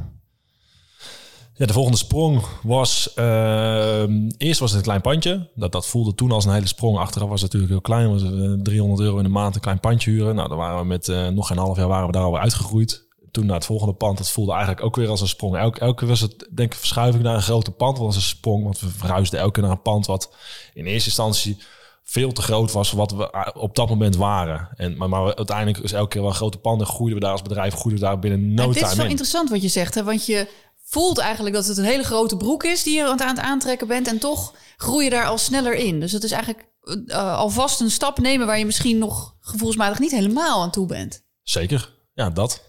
Ja, 1.58 1.66
de 1.66 1.74
volgende 1.74 1.98
sprong 1.98 2.42
was... 2.64 3.14
ehm, 3.14 4.30
eerst 4.38 4.60
was 4.60 4.70
het 4.70 4.80
een 4.80 4.86
klein 4.86 5.02
pandje. 5.02 5.50
Dat, 5.56 5.72
dat 5.72 5.88
voelde 5.88 6.16
toen 6.16 6.32
als 6.32 6.46
een 6.46 6.54
hele 6.54 6.68
sprong. 6.68 6.98
Achteraf 6.98 7.30
was 7.30 7.42
het 7.42 7.54
natuurlijk 7.54 7.72
heel 7.72 7.96
klein. 7.96 8.12
Was 8.12 8.22
het, 8.22 8.34
eh, 8.34 8.62
300 8.64 9.02
euro 9.02 9.18
in 9.18 9.24
de 9.24 9.30
maand 9.30 9.56
een 9.56 9.62
klein 9.62 9.80
pandje 9.80 10.12
huren. 10.12 10.36
Nou, 10.36 10.50
dan 10.50 10.58
waren 10.58 10.80
we 10.80 10.86
met 10.86 11.10
eh, 11.10 11.28
nog 11.28 11.48
geen 11.48 11.58
half 11.58 11.78
jaar 11.78 11.88
waren 11.88 12.06
we 12.06 12.12
daar 12.12 12.24
alweer 12.24 12.42
uitgegroeid. 12.42 13.04
Toen 13.32 13.46
naar 13.46 13.56
het 13.56 13.66
volgende 13.66 13.94
pand. 13.94 14.18
Dat 14.18 14.30
voelde 14.30 14.52
eigenlijk 14.52 14.84
ook 14.84 14.96
weer 14.96 15.10
als 15.10 15.22
een 15.22 15.28
sprong. 15.28 15.58
Elke, 15.58 15.80
elke 15.80 15.96
keer 15.96 16.08
was 16.08 16.22
het, 16.22 16.48
denk 16.52 16.72
ik, 16.74 16.80
verschuiving 16.80 17.24
naar 17.24 17.36
een 17.36 17.42
groter 17.42 17.74
pand. 17.74 17.98
was 17.98 18.16
een 18.16 18.22
sprong. 18.22 18.64
Want 18.64 18.80
we 18.80 18.88
verhuisden 18.90 19.40
elke 19.40 19.52
keer 19.52 19.64
naar 19.64 19.72
een 19.72 19.82
pand 19.82 20.06
wat 20.06 20.34
in 20.74 20.86
eerste 20.86 21.10
instantie 21.10 21.58
veel 22.04 22.32
te 22.32 22.42
groot 22.42 22.72
was 22.72 22.90
voor 22.90 22.98
wat 23.00 23.12
we 23.12 23.32
eh, 23.32 23.48
op 23.54 23.76
dat 23.76 23.90
moment 23.90 24.16
waren. 24.16 24.70
En, 24.76 24.98
maar, 24.98 25.10
maar 25.10 25.36
uiteindelijk 25.36 25.78
is 25.78 25.92
elke 25.92 26.10
keer 26.10 26.22
wel 26.22 26.30
een 26.30 26.36
grote 26.36 26.58
panden. 26.58 26.88
Groeiden 26.88 27.20
we 27.20 27.24
daar 27.24 27.34
als 27.34 27.42
bedrijf, 27.42 27.74
groeiden 27.74 28.04
we 28.04 28.10
daar 28.10 28.20
binnen 28.20 28.48
no 28.48 28.54
Nou, 28.54 28.74
dit 28.74 28.84
is 28.84 28.96
wel 28.96 29.04
in. 29.04 29.10
interessant 29.10 29.50
wat 29.50 29.62
je 29.62 29.68
zegt, 29.68 29.96
hè? 29.96 30.04
want 30.04 30.26
je 30.26 30.48
voelt 30.88 31.18
eigenlijk 31.18 31.56
dat 31.56 31.66
het 31.66 31.78
een 31.78 31.84
hele 31.84 32.04
grote 32.04 32.38
broek 32.38 32.64
is 32.64 32.84
die 32.84 32.96
je 32.96 33.04
aan 33.04 33.12
het- 33.12 33.22
aan 33.22 33.36
het 33.36 33.46
aantrekken 33.46 33.88
bent 33.88 34.08
en 34.08 34.20
toch 34.20 34.54
groei 34.78 35.04
je 35.04 35.10
daar 35.10 35.26
al 35.26 35.38
sneller 35.38 35.74
in. 35.74 36.00
Dus 36.00 36.12
het 36.12 36.24
is 36.24 36.32
eigenlijk 36.32 36.74
eh, 37.08 37.38
alvast 37.38 37.80
een 37.80 37.92
stap 37.92 38.20
nemen 38.20 38.48
waar 38.48 38.58
je 38.60 38.66
misschien 38.66 38.98
nog 38.98 39.36
gevoelsmatig 39.40 40.00
niet 40.00 40.12
helemaal 40.12 40.62
aan 40.62 40.72
toe 40.72 40.86
bent. 40.86 41.24
Zeker. 41.44 41.94
Ja, 42.14 42.30
dat. 42.30 42.62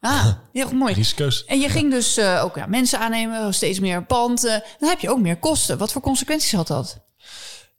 Ah, 0.00 0.26
heel 0.52 0.72
mooi. 0.72 0.94
Risico's. 0.94 1.44
En 1.44 1.60
je 1.60 1.68
ging 1.68 1.90
dus 1.90 2.16
eh, 2.16 2.40
ook 2.44 2.56
ja, 2.56 2.66
mensen 2.66 2.98
aannemen, 2.98 3.54
steeds 3.54 3.80
meer 3.80 4.04
pand. 4.04 4.44
eh, 4.44 4.56
dan 4.78 4.88
heb 4.88 5.00
je 5.00 5.10
ook 5.10 5.20
meer 5.20 5.38
kosten. 5.38 5.78
Wat 5.78 5.92
voor 5.92 6.02
consequenties 6.02 6.52
had 6.52 6.66
dat? 6.66 6.98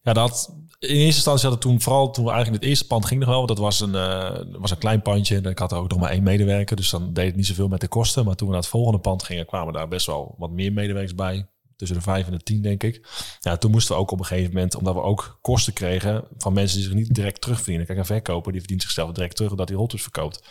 Ja, 0.03 0.13
dat 0.13 0.55
in 0.79 0.89
eerste 0.89 1.05
instantie 1.05 1.43
had 1.43 1.53
het 1.53 1.61
toen 1.61 1.81
vooral 1.81 2.11
toen 2.11 2.25
we 2.25 2.31
eigenlijk 2.31 2.61
in 2.61 2.67
het 2.67 2.77
eerste 2.77 2.87
pand 2.87 3.05
ging 3.05 3.19
nog 3.19 3.29
wel. 3.29 3.45
Dat 3.45 3.57
was 3.57 3.79
een, 3.79 3.95
eh, 3.95 4.39
was 4.59 4.71
een 4.71 4.77
klein 4.77 5.01
pandje. 5.01 5.35
En 5.35 5.43
ik 5.43 5.59
had 5.59 5.71
er 5.71 5.77
ook 5.77 5.89
nog 5.89 5.99
maar 5.99 6.09
één 6.09 6.23
medewerker. 6.23 6.75
Dus 6.75 6.89
dan 6.89 7.13
deed 7.13 7.25
het 7.25 7.35
niet 7.35 7.45
zoveel 7.45 7.67
met 7.67 7.81
de 7.81 7.87
kosten. 7.87 8.25
Maar 8.25 8.35
toen 8.35 8.47
we 8.47 8.53
naar 8.53 8.61
het 8.61 8.71
volgende 8.71 8.99
pand 8.99 9.23
gingen, 9.23 9.45
kwamen 9.45 9.73
daar 9.73 9.87
best 9.87 10.05
wel 10.05 10.35
wat 10.37 10.51
meer 10.51 10.73
medewerkers 10.73 11.15
bij. 11.15 11.47
Tussen 11.83 12.03
de 12.03 12.11
vijf 12.11 12.25
en 12.25 12.31
de 12.31 12.43
tien, 12.43 12.61
denk 12.61 12.83
ik. 12.83 13.07
Ja, 13.39 13.57
toen 13.57 13.71
moesten 13.71 13.95
we 13.95 14.01
ook 14.01 14.11
op 14.11 14.19
een 14.19 14.25
gegeven 14.25 14.53
moment, 14.53 14.75
omdat 14.75 14.93
we 14.93 15.01
ook 15.01 15.37
kosten 15.41 15.73
kregen 15.73 16.23
van 16.37 16.53
mensen 16.53 16.77
die 16.77 16.87
zich 16.87 16.95
niet 16.95 17.13
direct 17.13 17.41
terugverdienen. 17.41 17.85
Kijk, 17.85 17.97
een 17.97 18.05
verkoper 18.05 18.51
die 18.51 18.61
verdient 18.61 18.81
zichzelf 18.81 19.11
direct 19.11 19.35
terug 19.35 19.55
dat 19.55 19.69
hij 19.69 19.77
hotels 19.77 20.01
verkoopt. 20.01 20.43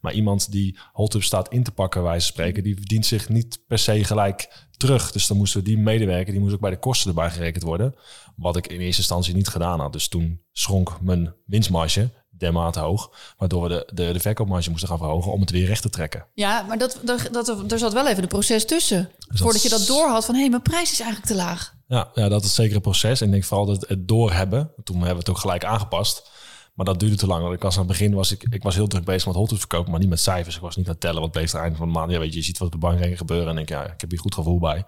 Maar 0.00 0.12
iemand 0.12 0.52
die 0.52 0.78
hotels 0.92 1.24
staat 1.24 1.52
in 1.52 1.62
te 1.62 1.70
pakken, 1.70 2.02
wij 2.02 2.20
spreken, 2.20 2.62
die 2.62 2.74
verdient 2.74 3.06
zich 3.06 3.28
niet 3.28 3.60
per 3.66 3.78
se 3.78 4.04
gelijk 4.04 4.68
terug. 4.76 5.12
Dus 5.12 5.26
dan 5.26 5.36
moesten 5.36 5.60
we 5.60 5.66
die 5.66 5.78
medewerker, 5.78 6.32
die 6.32 6.40
moest 6.40 6.54
ook 6.54 6.60
bij 6.60 6.70
de 6.70 6.78
kosten 6.78 7.08
erbij 7.08 7.30
gerekend 7.30 7.62
worden. 7.62 7.94
Wat 8.36 8.56
ik 8.56 8.66
in 8.66 8.80
eerste 8.80 9.00
instantie 9.00 9.34
niet 9.34 9.48
gedaan 9.48 9.80
had. 9.80 9.92
Dus 9.92 10.08
toen 10.08 10.40
schronk 10.52 11.00
mijn 11.00 11.34
winstmarge 11.46 12.10
dermate 12.40 12.80
hoog, 12.80 13.10
waardoor 13.36 13.62
we 13.62 13.68
de, 13.68 13.88
de, 13.94 14.12
de 14.12 14.20
verkoopmarge 14.20 14.70
moesten 14.70 14.88
gaan 14.88 14.98
verhogen 14.98 15.32
om 15.32 15.40
het 15.40 15.50
weer 15.50 15.66
recht 15.66 15.82
te 15.82 15.90
trekken. 15.90 16.26
Ja, 16.34 16.62
maar 16.68 16.78
dat, 16.78 17.00
dat, 17.02 17.28
dat, 17.32 17.72
er 17.72 17.78
zat 17.78 17.92
wel 17.92 18.08
even 18.08 18.22
een 18.22 18.28
proces 18.28 18.66
tussen. 18.66 19.10
dat 19.18 19.38
voordat 19.38 19.62
je 19.62 19.68
dat 19.68 19.86
door 19.86 20.08
had 20.08 20.24
van 20.24 20.34
hé, 20.34 20.48
mijn 20.48 20.62
prijs 20.62 20.92
is 20.92 21.00
eigenlijk 21.00 21.32
te 21.32 21.38
laag. 21.38 21.74
Ja, 21.86 22.10
ja, 22.14 22.28
dat 22.28 22.44
is 22.44 22.54
zeker 22.54 22.74
een 22.76 22.80
proces. 22.80 23.20
En 23.20 23.26
ik 23.26 23.32
denk 23.32 23.44
vooral 23.44 23.66
dat 23.66 23.88
het 23.88 24.08
doorhebben. 24.08 24.72
Toen 24.84 24.96
hebben 24.96 25.12
we 25.12 25.18
het 25.18 25.30
ook 25.30 25.38
gelijk 25.38 25.64
aangepast. 25.64 26.30
Maar 26.74 26.86
dat 26.86 27.00
duurde 27.00 27.16
te 27.16 27.26
lang. 27.26 27.42
Want 27.42 27.54
ik 27.54 27.62
was 27.62 27.74
aan 27.74 27.86
het 27.86 27.90
begin 27.90 28.14
was 28.14 28.32
ik, 28.32 28.46
ik 28.50 28.62
was 28.62 28.74
heel 28.74 28.86
druk 28.86 29.04
bezig 29.04 29.26
met 29.26 29.34
hotels 29.34 29.58
verkopen, 29.58 29.90
maar 29.90 30.00
niet 30.00 30.08
met 30.08 30.20
cijfers. 30.20 30.56
Ik 30.56 30.60
was 30.60 30.76
niet 30.76 30.86
aan 30.86 30.92
het 30.92 31.00
tellen 31.00 31.20
wat 31.20 31.30
bleef 31.30 31.52
er 31.52 31.60
einde 31.60 31.76
van 31.76 31.86
de 31.86 31.92
maand. 31.92 32.10
Ja, 32.10 32.18
weet 32.18 32.32
je, 32.32 32.38
je 32.38 32.44
ziet 32.44 32.58
wat 32.58 32.66
op 32.66 32.72
de 32.72 32.78
bankrekening 32.78 33.18
gebeuren 33.18 33.48
en 33.48 33.54
denk 33.54 33.68
ja, 33.68 33.84
ik 33.84 34.00
heb 34.00 34.10
hier 34.10 34.18
goed 34.18 34.34
gevoel 34.34 34.58
bij. 34.58 34.84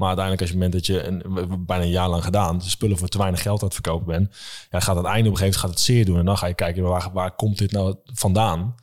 Maar 0.00 0.08
uiteindelijk, 0.08 0.40
als 0.40 0.50
je 0.50 0.56
het 0.56 0.64
moment 0.64 0.86
dat 0.86 0.96
je 0.96 1.26
een, 1.26 1.32
we 1.34 1.40
hebben 1.40 1.64
bijna 1.66 1.84
een 1.84 1.90
jaar 1.90 2.08
lang 2.08 2.24
gedaan, 2.24 2.58
de 2.58 2.68
spullen 2.68 2.98
voor 2.98 3.08
te 3.08 3.18
weinig 3.18 3.42
geld 3.42 3.58
aan 3.60 3.64
het 3.64 3.74
verkopen 3.74 4.06
bent, 4.06 4.36
ja, 4.70 4.80
gaat 4.80 4.96
aan 4.96 5.04
het 5.04 5.12
einde 5.12 5.28
op 5.28 5.34
een 5.34 5.40
gegeven 5.40 5.44
moment 5.44 5.56
gaat 5.56 5.70
het 5.70 5.80
zeer 5.80 6.04
doen. 6.04 6.18
En 6.18 6.24
dan 6.24 6.38
ga 6.38 6.46
je 6.46 6.54
kijken 6.54 6.82
waar, 6.82 7.10
waar 7.12 7.34
komt 7.34 7.58
dit 7.58 7.72
nou 7.72 7.94
vandaan? 8.04 8.74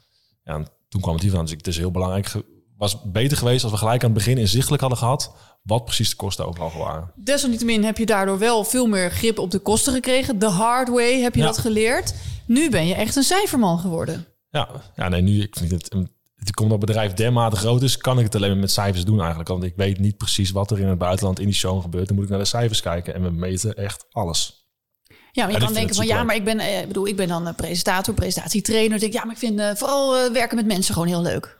Ja, 0.43 0.53
en 0.53 0.67
toen 0.89 1.01
kwam 1.01 1.13
het 1.13 1.21
hier 1.23 1.31
vandaan. 1.31 1.49
Dus 1.49 1.57
het 1.57 1.67
is 1.67 1.77
heel 1.77 1.91
belangrijk. 1.91 2.31
Was 2.77 3.01
beter 3.03 3.37
geweest 3.37 3.63
als 3.63 3.71
we 3.71 3.77
gelijk 3.77 4.03
aan 4.03 4.09
het 4.09 4.17
begin 4.17 4.37
inzichtelijk 4.37 4.81
hadden 4.81 4.99
gehad 4.99 5.35
wat 5.61 5.85
precies 5.85 6.09
de 6.09 6.15
kosten 6.15 6.47
overal 6.47 6.71
waren. 6.77 7.11
Desalniettemin 7.15 7.83
heb 7.83 7.97
je 7.97 8.05
daardoor 8.05 8.39
wel 8.39 8.63
veel 8.63 8.87
meer 8.87 9.11
grip 9.11 9.39
op 9.39 9.51
de 9.51 9.59
kosten 9.59 9.93
gekregen. 9.93 10.39
De 10.39 10.49
hard 10.49 10.89
way 10.89 11.21
heb 11.21 11.33
je 11.35 11.39
Ja. 11.39 11.45
dat 11.45 11.57
geleerd. 11.57 12.13
Nu 12.45 12.69
ben 12.69 12.87
je 12.87 12.93
echt 12.95 13.15
een 13.15 13.23
cijferman 13.23 13.79
geworden. 13.79 14.25
Ja, 14.49 14.69
ja 14.95 15.09
nee, 15.09 15.21
nu 15.21 15.41
ik 15.41 15.55
vind 15.55 15.71
het. 15.71 15.95
Komt 16.53 16.69
dat 16.69 16.79
bedrijf 16.79 17.13
dermate 17.13 17.55
groot 17.55 17.81
is, 17.81 17.97
kan 17.97 18.17
ik 18.17 18.23
het 18.23 18.35
alleen 18.35 18.49
maar 18.49 18.59
met 18.59 18.71
cijfers 18.71 19.05
doen 19.05 19.19
eigenlijk. 19.19 19.49
Want 19.49 19.63
ik 19.63 19.73
weet 19.75 19.99
niet 19.99 20.17
precies 20.17 20.51
wat 20.51 20.71
er 20.71 20.79
in 20.79 20.87
het 20.87 20.97
buitenland 20.97 21.39
in 21.39 21.45
die 21.45 21.55
show 21.55 21.81
gebeurt. 21.81 22.07
Dan 22.07 22.15
moet 22.15 22.25
ik 22.25 22.31
naar 22.31 22.39
de 22.39 22.45
cijfers 22.45 22.81
kijken 22.81 23.13
en 23.13 23.23
we 23.23 23.29
meten 23.29 23.75
echt 23.75 24.05
alles. 24.11 24.65
Ja, 25.31 25.43
maar 25.43 25.53
je 25.53 25.59
kan 25.59 25.73
denken 25.73 25.95
van 25.95 26.05
ja, 26.05 26.23
maar 26.23 26.35
ik 26.35 26.43
ben, 26.43 26.59
eh, 26.59 26.81
ik 26.81 26.87
bedoel, 26.87 27.07
ik 27.07 27.15
ben 27.15 27.27
dan 27.27 27.47
een 27.47 27.55
presentator, 27.55 28.13
presentatietrainer. 28.13 28.99
Denk 28.99 29.13
ja, 29.13 29.23
maar 29.23 29.33
ik 29.33 29.39
vind 29.39 29.59
eh, 29.59 29.75
vooral 29.75 30.17
eh, 30.17 30.31
werken 30.31 30.55
met 30.55 30.65
mensen 30.65 30.93
gewoon 30.93 31.07
heel 31.07 31.21
leuk. 31.21 31.57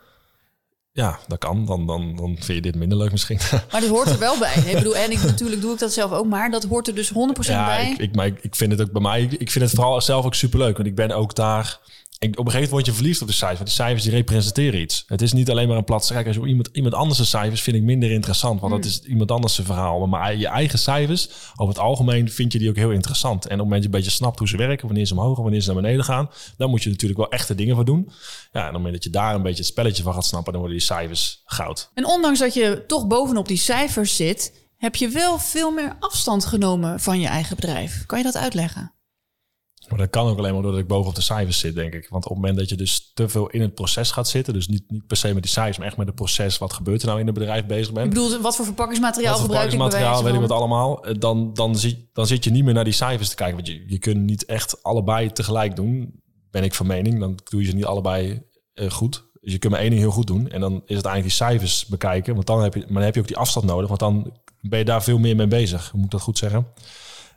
Ja, 0.91 1.19
dat 1.27 1.37
kan. 1.37 1.65
Dan, 1.65 1.85
dan, 1.85 2.15
dan 2.15 2.35
vind 2.35 2.45
je 2.45 2.61
dit 2.61 2.75
minder 2.75 2.97
leuk 2.97 3.11
misschien. 3.11 3.39
Maar 3.71 3.81
dat 3.81 3.89
hoort 3.89 4.09
er 4.09 4.19
wel 4.19 4.37
bij. 4.37 4.55
Ik 4.65 4.73
bedoel, 4.73 4.95
en 4.95 5.11
ik, 5.11 5.23
natuurlijk 5.31 5.61
doe 5.61 5.73
ik 5.73 5.79
dat 5.79 5.93
zelf 5.93 6.11
ook, 6.11 6.25
maar 6.25 6.51
dat 6.51 6.63
hoort 6.63 6.87
er 6.87 6.95
dus 6.95 7.09
100% 7.09 7.13
ja, 7.39 7.65
bij. 7.65 7.91
ik, 7.91 7.97
ik, 7.97 8.15
maar 8.15 8.25
ik, 8.25 8.39
ik 8.41 8.55
vind 8.55 8.71
het 8.71 8.81
ook 8.81 8.91
bij 8.91 9.01
mij. 9.01 9.21
Ik 9.23 9.51
vind 9.51 9.65
het 9.65 9.73
vooral 9.73 10.01
zelf 10.01 10.25
ook 10.25 10.35
superleuk. 10.35 10.75
Want 10.77 10.89
ik 10.89 10.95
ben 10.95 11.11
ook 11.11 11.35
daar. 11.35 11.79
Ik, 12.19 12.39
op 12.39 12.45
een 12.45 12.51
gegeven 12.51 12.53
moment 12.53 12.71
word 12.71 12.85
je 12.85 12.93
verliefd 12.93 13.21
op 13.21 13.27
de 13.27 13.33
cijfers. 13.33 13.57
Want 13.57 13.69
die 13.69 13.79
cijfers 13.79 14.03
die 14.03 14.11
representeren 14.11 14.79
iets. 14.79 15.03
Het 15.07 15.21
is 15.21 15.33
niet 15.33 15.49
alleen 15.49 15.67
maar 15.67 15.77
een 15.77 15.83
plat. 15.83 16.07
Kijk, 16.07 16.27
als 16.27 16.35
je 16.35 16.45
iemand, 16.45 16.69
iemand 16.71 16.93
anders 16.93 17.15
zijn 17.15 17.27
cijfers 17.27 17.61
vind 17.61 17.75
ik 17.75 17.81
minder 17.81 18.11
interessant. 18.11 18.61
Want 18.61 18.73
dat 18.73 18.85
is 18.85 19.01
iemand 19.01 19.31
anders 19.31 19.55
zijn 19.55 19.67
verhaal. 19.67 20.07
Maar 20.07 20.35
je 20.35 20.47
eigen 20.47 20.79
cijfers, 20.79 21.29
over 21.55 21.73
het 21.73 21.83
algemeen 21.83 22.29
vind 22.29 22.53
je 22.53 22.59
die 22.59 22.69
ook 22.69 22.75
heel 22.75 22.91
interessant. 22.91 23.45
En 23.45 23.53
op 23.53 23.57
het 23.57 23.57
moment 23.57 23.71
dat 23.71 23.91
je 23.91 23.97
een 23.97 24.03
beetje 24.03 24.17
snapt 24.17 24.39
hoe 24.39 24.47
ze 24.47 24.57
werken, 24.57 24.87
wanneer 24.87 25.05
ze 25.05 25.13
omhoog 25.13 25.37
en 25.37 25.43
wanneer 25.43 25.61
ze 25.61 25.73
naar 25.73 25.81
beneden 25.81 26.03
gaan, 26.03 26.29
dan 26.57 26.69
moet 26.69 26.83
je 26.83 26.89
natuurlijk 26.89 27.19
wel 27.19 27.29
echte 27.29 27.55
dingen 27.55 27.75
voor 27.75 27.85
doen. 27.85 28.09
Ja, 28.51 28.59
en 28.59 28.59
op 28.59 28.63
het 28.63 28.73
moment 28.73 28.93
dat 28.93 29.03
je 29.03 29.09
daar 29.09 29.35
een 29.35 29.41
beetje 29.41 29.57
het 29.57 29.65
spelletje 29.65 30.03
van 30.03 30.13
gaat 30.13 30.25
snappen, 30.25 30.51
dan 30.51 30.61
worden 30.61 30.77
die 30.77 30.87
cijfers 30.87 31.41
goud. 31.45 31.91
En 31.93 32.05
ondanks 32.05 32.39
dat 32.39 32.53
je 32.53 32.83
toch 32.87 33.07
bovenop 33.07 33.47
die 33.47 33.57
cijfers 33.57 34.15
zit, 34.15 34.53
heb 34.77 34.95
je 34.95 35.09
wel 35.09 35.39
veel 35.39 35.71
meer 35.71 35.95
afstand 35.99 36.45
genomen 36.45 36.99
van 36.99 37.19
je 37.19 37.27
eigen 37.27 37.55
bedrijf. 37.55 38.05
Kan 38.05 38.17
je 38.17 38.23
dat 38.23 38.37
uitleggen? 38.37 38.91
Maar 39.89 39.97
dat 39.97 40.09
kan 40.09 40.27
ook 40.27 40.37
alleen 40.37 40.53
maar 40.53 40.61
doordat 40.61 40.79
ik 40.81 40.87
bovenop 40.87 41.15
de 41.15 41.21
cijfers 41.21 41.59
zit, 41.59 41.75
denk 41.75 41.93
ik. 41.93 42.07
Want 42.09 42.23
op 42.25 42.29
het 42.31 42.39
moment 42.39 42.57
dat 42.57 42.69
je 42.69 42.75
dus 42.75 43.11
te 43.13 43.29
veel 43.29 43.47
in 43.49 43.61
het 43.61 43.73
proces 43.73 44.11
gaat 44.11 44.27
zitten, 44.27 44.53
dus 44.53 44.67
niet, 44.67 44.83
niet 44.87 45.07
per 45.07 45.17
se 45.17 45.33
met 45.33 45.43
die 45.43 45.51
cijfers, 45.51 45.77
maar 45.77 45.87
echt 45.87 45.97
met 45.97 46.07
het 46.07 46.15
proces, 46.15 46.57
wat 46.57 46.73
gebeurt 46.73 47.01
er 47.01 47.07
nou 47.07 47.19
in 47.19 47.25
het 47.25 47.35
bedrijf 47.35 47.65
bezig 47.65 47.87
Ik 47.87 47.93
bent. 47.93 48.09
bedoel, 48.09 48.39
wat 48.41 48.55
voor 48.55 48.65
verpakkingsmateriaal 48.65 49.31
Wat 49.31 49.39
voor 49.41 49.49
gebruik 49.49 49.71
ik 49.71 49.77
bij 49.77 49.87
materiaal, 49.87 50.09
wijze 50.11 50.23
weet 50.23 50.33
ik 50.43 50.47
wat 50.49 50.57
allemaal. 50.57 51.05
eh, 51.05 51.13
Dan, 51.19 51.53
dan, 51.53 51.75
zit, 51.75 51.97
dan 52.13 52.27
zit 52.27 52.43
je 52.43 52.49
niet 52.51 52.63
meer 52.63 52.73
naar 52.73 52.83
die 52.83 52.93
cijfers 52.93 53.29
te 53.29 53.35
kijken. 53.35 53.55
Want 53.55 53.67
je, 53.67 53.83
je 53.87 53.97
kunt 53.97 54.21
niet 54.21 54.45
echt 54.45 54.83
allebei 54.83 55.31
tegelijk 55.31 55.75
doen, 55.75 56.21
ben 56.51 56.63
ik 56.63 56.73
van 56.73 56.87
mening. 56.87 57.19
Dan 57.19 57.39
doe 57.49 57.61
je 57.61 57.67
ze 57.67 57.75
niet 57.75 57.85
allebei 57.85 58.41
eh, 58.73 58.89
goed. 58.89 59.25
Dus 59.41 59.51
je 59.51 59.57
kunt 59.59 59.71
maar 59.73 59.81
één 59.81 59.89
ding 59.89 60.01
heel 60.01 60.11
goed 60.11 60.27
doen. 60.27 60.49
En 60.49 60.59
dan 60.61 60.73
is 60.73 60.95
het 60.95 61.05
eigenlijk 61.05 61.23
die 61.23 61.31
cijfers 61.47 61.85
bekijken. 61.85 62.33
Want 62.33 62.47
dan 62.47 62.63
heb 62.63 62.73
je, 62.73 62.79
maar 62.79 62.93
dan 62.93 63.03
heb 63.03 63.15
je 63.15 63.21
ook 63.21 63.27
die 63.27 63.37
afstand 63.37 63.65
nodig. 63.65 63.87
Want 63.87 63.99
dan 63.99 64.31
ben 64.61 64.79
je 64.79 64.85
daar 64.85 65.03
veel 65.03 65.17
meer 65.19 65.35
mee 65.35 65.47
bezig. 65.47 65.93
Moet 65.93 66.05
ik 66.05 66.11
dat 66.11 66.21
goed 66.21 66.37
zeggen? 66.37 66.67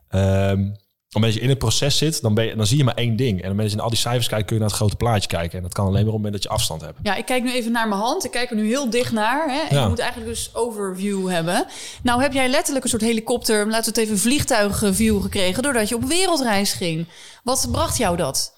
Ehm 0.08 0.70
omdat 1.16 1.34
je 1.34 1.40
in 1.40 1.48
het 1.48 1.58
proces 1.58 1.98
zit, 1.98 2.22
dan, 2.22 2.34
ben 2.34 2.44
je, 2.46 2.56
dan 2.56 2.66
zie 2.66 2.76
je 2.76 2.84
maar 2.84 2.94
één 2.94 3.16
ding. 3.16 3.42
En 3.42 3.48
moment 3.48 3.58
dat 3.58 3.70
je 3.70 3.74
naar 3.74 3.84
al 3.84 3.90
die 3.90 3.98
cijfers 3.98 4.28
kijkt, 4.28 4.44
kun 4.46 4.54
je 4.54 4.60
naar 4.60 4.70
het 4.70 4.78
grote 4.78 4.96
plaatje 4.96 5.28
kijken. 5.28 5.56
En 5.56 5.62
dat 5.62 5.72
kan 5.72 5.86
alleen 5.86 6.04
maar 6.04 6.06
op 6.06 6.12
het 6.12 6.22
moment 6.22 6.32
dat 6.32 6.42
je 6.42 6.48
afstand 6.48 6.80
hebt. 6.80 6.98
Ja, 7.02 7.14
ik 7.14 7.24
kijk 7.26 7.42
nu 7.42 7.52
even 7.52 7.72
naar 7.72 7.88
mijn 7.88 8.00
hand. 8.00 8.24
Ik 8.24 8.30
kijk 8.30 8.50
er 8.50 8.56
nu 8.56 8.66
heel 8.66 8.90
dicht 8.90 9.12
naar. 9.12 9.48
Hè? 9.48 9.60
En 9.60 9.76
Ja. 9.76 9.82
je 9.82 9.88
moet 9.88 9.98
eigenlijk 9.98 10.30
dus 10.30 10.50
overview 10.54 11.28
hebben. 11.28 11.66
Nou 12.02 12.22
heb 12.22 12.32
jij 12.32 12.48
letterlijk 12.48 12.84
een 12.84 12.90
soort 12.90 13.02
helikopter, 13.02 13.66
laten 13.66 13.94
we 13.94 14.00
het 14.00 14.08
even 14.08 14.18
vliegtuigview 14.18 15.22
gekregen, 15.22 15.62
doordat 15.62 15.88
je 15.88 15.94
op 15.94 16.04
wereldreis 16.04 16.72
ging. 16.72 17.06
Wat 17.44 17.68
bracht 17.70 17.96
jou 17.96 18.16
dat? 18.16 18.54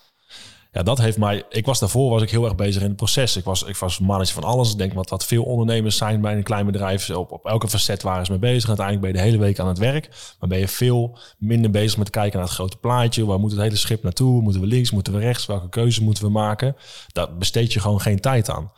Ja, 0.74 0.82
dat 0.82 0.98
heeft 0.98 1.18
mij. 1.18 1.44
Ik 1.48 1.66
was 1.66 1.78
daarvoor 1.78 2.10
was 2.10 2.22
ik 2.22 2.30
heel 2.30 2.44
erg 2.44 2.54
bezig 2.54 2.82
in 2.82 2.88
het 2.88 2.96
proces. 2.96 3.36
Ik 3.36 3.44
was, 3.44 3.62
ik 3.62 3.76
was 3.76 3.98
manager 3.98 4.34
van 4.34 4.44
alles. 4.44 4.72
Ik 4.72 4.78
denk 4.78 4.92
wat, 4.92 5.10
wat 5.10 5.24
veel 5.24 5.44
ondernemers 5.44 5.96
zijn 5.96 6.20
bij 6.20 6.36
een 6.36 6.42
klein 6.42 6.66
bedrijf. 6.66 7.10
Op, 7.10 7.32
op 7.32 7.46
elke 7.46 7.68
facet 7.68 8.02
waren 8.02 8.24
ze 8.24 8.30
mee 8.30 8.40
bezig. 8.40 8.68
Uiteindelijk 8.68 9.06
ben 9.06 9.14
je 9.14 9.22
de 9.22 9.30
hele 9.30 9.44
week 9.44 9.58
aan 9.58 9.68
het 9.68 9.78
werk. 9.78 10.08
Maar 10.40 10.48
ben 10.48 10.58
je 10.58 10.68
veel 10.68 11.18
minder 11.38 11.70
bezig 11.70 11.98
met 11.98 12.10
kijken 12.10 12.38
naar 12.38 12.46
het 12.46 12.56
grote 12.56 12.76
plaatje. 12.76 13.26
Waar 13.26 13.38
moet 13.38 13.50
het 13.50 13.60
hele 13.60 13.76
schip 13.76 14.02
naartoe? 14.02 14.42
Moeten 14.42 14.60
we 14.60 14.66
links? 14.66 14.90
Moeten 14.90 15.12
we 15.12 15.18
rechts? 15.18 15.46
Welke 15.46 15.68
keuze 15.68 16.02
moeten 16.02 16.24
we 16.24 16.30
maken? 16.30 16.76
Daar 17.12 17.36
besteed 17.36 17.72
je 17.72 17.80
gewoon 17.80 18.00
geen 18.00 18.20
tijd 18.20 18.50
aan. 18.50 18.72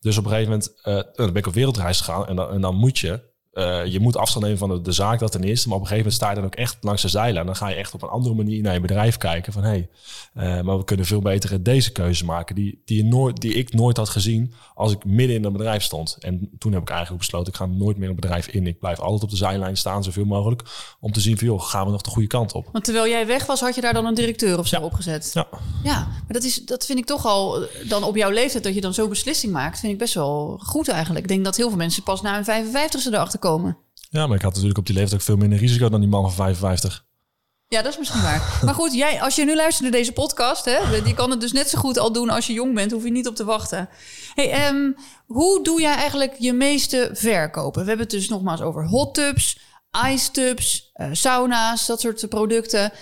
Dus 0.00 0.18
op 0.18 0.24
een 0.24 0.30
gegeven 0.30 0.50
moment 0.50 0.80
eh, 0.82 0.94
dan 0.94 1.26
ben 1.26 1.36
ik 1.36 1.46
op 1.46 1.54
wereldreis 1.54 2.00
gegaan. 2.00 2.26
En 2.26 2.36
dan, 2.36 2.50
en 2.50 2.60
dan 2.60 2.74
moet 2.74 2.98
je 2.98 3.32
eh, 3.54 3.86
je 3.86 4.00
moet 4.00 4.16
afstand 4.16 4.44
nemen 4.44 4.58
van 4.58 4.68
de, 4.68 4.80
de, 4.80 4.92
zaak, 4.92 5.18
dat 5.18 5.32
ten 5.32 5.42
eerste. 5.42 5.68
Maar 5.68 5.76
op 5.76 5.82
een 5.82 5.88
gegeven 5.88 6.10
moment 6.10 6.22
sta 6.22 6.28
je 6.28 6.34
dan 6.34 6.44
ook 6.44 6.54
echt 6.54 6.76
langs 6.80 7.02
de. 7.02 7.18
En 7.18 7.46
dan 7.46 7.56
ga 7.56 7.68
je 7.68 7.74
echt 7.74 7.94
op 7.94 8.02
een 8.02 8.08
andere 8.08 8.34
manier 8.34 8.62
naar 8.62 8.74
je 8.74 8.80
bedrijf 8.80 9.16
kijken. 9.16 9.52
Van 9.52 9.62
hé, 9.62 9.88
hey, 10.34 10.62
maar 10.62 10.78
we 10.78 10.84
kunnen 10.84 11.06
veel 11.06 11.20
beter 11.20 11.62
deze 11.62 11.92
keuze 11.92 12.24
maken. 12.24 12.54
Die, 12.54 12.82
die, 12.84 12.96
je 12.96 13.04
nooit, 13.04 13.40
die 13.40 13.54
ik 13.54 13.72
nooit 13.72 13.96
had 13.96 14.08
gezien 14.08 14.54
als 14.74 14.92
ik 14.92 15.04
midden 15.04 15.36
in 15.36 15.44
een 15.44 15.52
bedrijf 15.52 15.82
stond. 15.82 16.16
En 16.20 16.50
toen 16.58 16.72
heb 16.72 16.82
ik 16.82 16.88
eigenlijk 16.88 17.18
besloten, 17.18 17.52
ik 17.52 17.58
ga 17.58 17.66
nooit 17.66 17.96
meer 17.96 18.08
een 18.08 18.14
bedrijf 18.14 18.46
in. 18.46 18.66
Ik 18.66 18.78
blijf 18.78 18.98
altijd 18.98 19.22
op 19.22 19.30
de 19.30 19.36
zijlijn 19.36 19.76
staan, 19.76 20.04
zoveel 20.04 20.24
mogelijk. 20.24 20.62
Om 21.00 21.12
te 21.12 21.20
zien 21.20 21.38
van, 21.38 21.46
joh, 21.46 21.62
gaan 21.62 21.84
we 21.84 21.90
nog 21.90 22.02
de 22.02 22.10
goede 22.10 22.28
kant 22.28 22.52
op. 22.52 22.68
Want 22.72 22.84
terwijl 22.84 23.08
jij 23.08 23.26
weg 23.26 23.46
was, 23.46 23.60
had 23.60 23.74
je 23.74 23.80
daar 23.80 23.92
dan 23.92 24.06
een 24.06 24.14
directeur 24.14 24.58
of 24.58 24.66
zo 24.66 24.80
opgezet? 24.80 25.30
Ja. 25.34 25.46
Ja, 25.82 25.94
maar 25.94 26.24
dat, 26.28 26.42
is, 26.42 26.64
dat 26.64 26.86
vind 26.86 26.98
ik 26.98 27.04
toch 27.04 27.26
al, 27.26 27.66
dan 27.88 28.02
op 28.02 28.16
jouw 28.16 28.30
leeftijd, 28.30 28.64
dat 28.64 28.74
je 28.74 28.80
dan 28.80 28.94
zo'n 28.94 29.08
beslissing 29.08 29.52
maakt, 29.52 29.80
vind 29.80 29.92
ik 29.92 29.98
best 29.98 30.14
wel 30.14 30.60
goed 30.62 30.88
eigenlijk. 30.88 31.24
Ik 31.24 31.30
denk 31.30 31.44
dat 31.44 31.56
heel 31.56 31.68
veel 31.68 31.78
mensen 31.78 32.02
pas 32.02 32.22
na 32.22 32.42
hun 32.42 32.64
55ste 32.64 33.06
erachter 33.06 33.38
Ja, 34.10 34.26
maar 34.26 34.36
ik 34.36 34.42
had 34.42 34.52
natuurlijk 34.52 34.78
op 34.78 34.86
die 34.86 34.94
leeftijd 34.94 35.20
ook 35.20 35.26
veel 35.26 35.36
minder 35.36 35.58
risico 35.58 35.88
dan 35.88 36.00
die 36.00 36.08
man 36.08 36.22
van 36.22 36.32
55. 36.32 37.04
Ja, 37.68 37.82
dat 37.82 37.92
is 37.92 37.98
misschien 37.98 38.22
waar. 38.22 38.42
Maar 38.64 38.74
goed, 38.74 38.94
jij, 38.94 39.22
als 39.22 39.36
je 39.36 39.44
nu 39.44 39.56
luistert 39.56 39.82
naar 39.82 40.00
deze 40.00 40.12
podcast, 40.12 40.64
hè, 40.64 40.78
je 41.04 41.14
kan 41.14 41.30
het 41.30 41.40
dus 41.40 41.52
net 41.52 41.70
zo 41.70 41.78
goed 41.78 41.98
al 41.98 42.12
doen 42.12 42.30
als 42.30 42.46
je 42.46 42.52
jong 42.52 42.74
bent, 42.74 42.92
hoef 42.92 43.04
je 43.04 43.10
niet 43.10 43.28
op 43.28 43.36
te 43.36 43.44
wachten. 43.44 43.88
Hey, 44.34 44.68
um, 44.68 44.96
hoe 45.26 45.64
doe 45.64 45.80
jij 45.80 45.94
eigenlijk 45.94 46.34
je 46.38 46.52
meeste 46.52 47.10
verkopen? 47.12 47.82
We 47.82 47.88
hebben 47.88 48.06
het 48.06 48.14
dus 48.14 48.28
nogmaals 48.28 48.60
over 48.60 48.86
hot 48.86 49.14
tubs, 49.14 49.58
ice 50.06 50.30
tubs, 50.30 50.90
uh, 50.94 51.08
sauna's, 51.12 51.86
dat 51.86 52.00
soort 52.00 52.28
producten. 52.28 52.92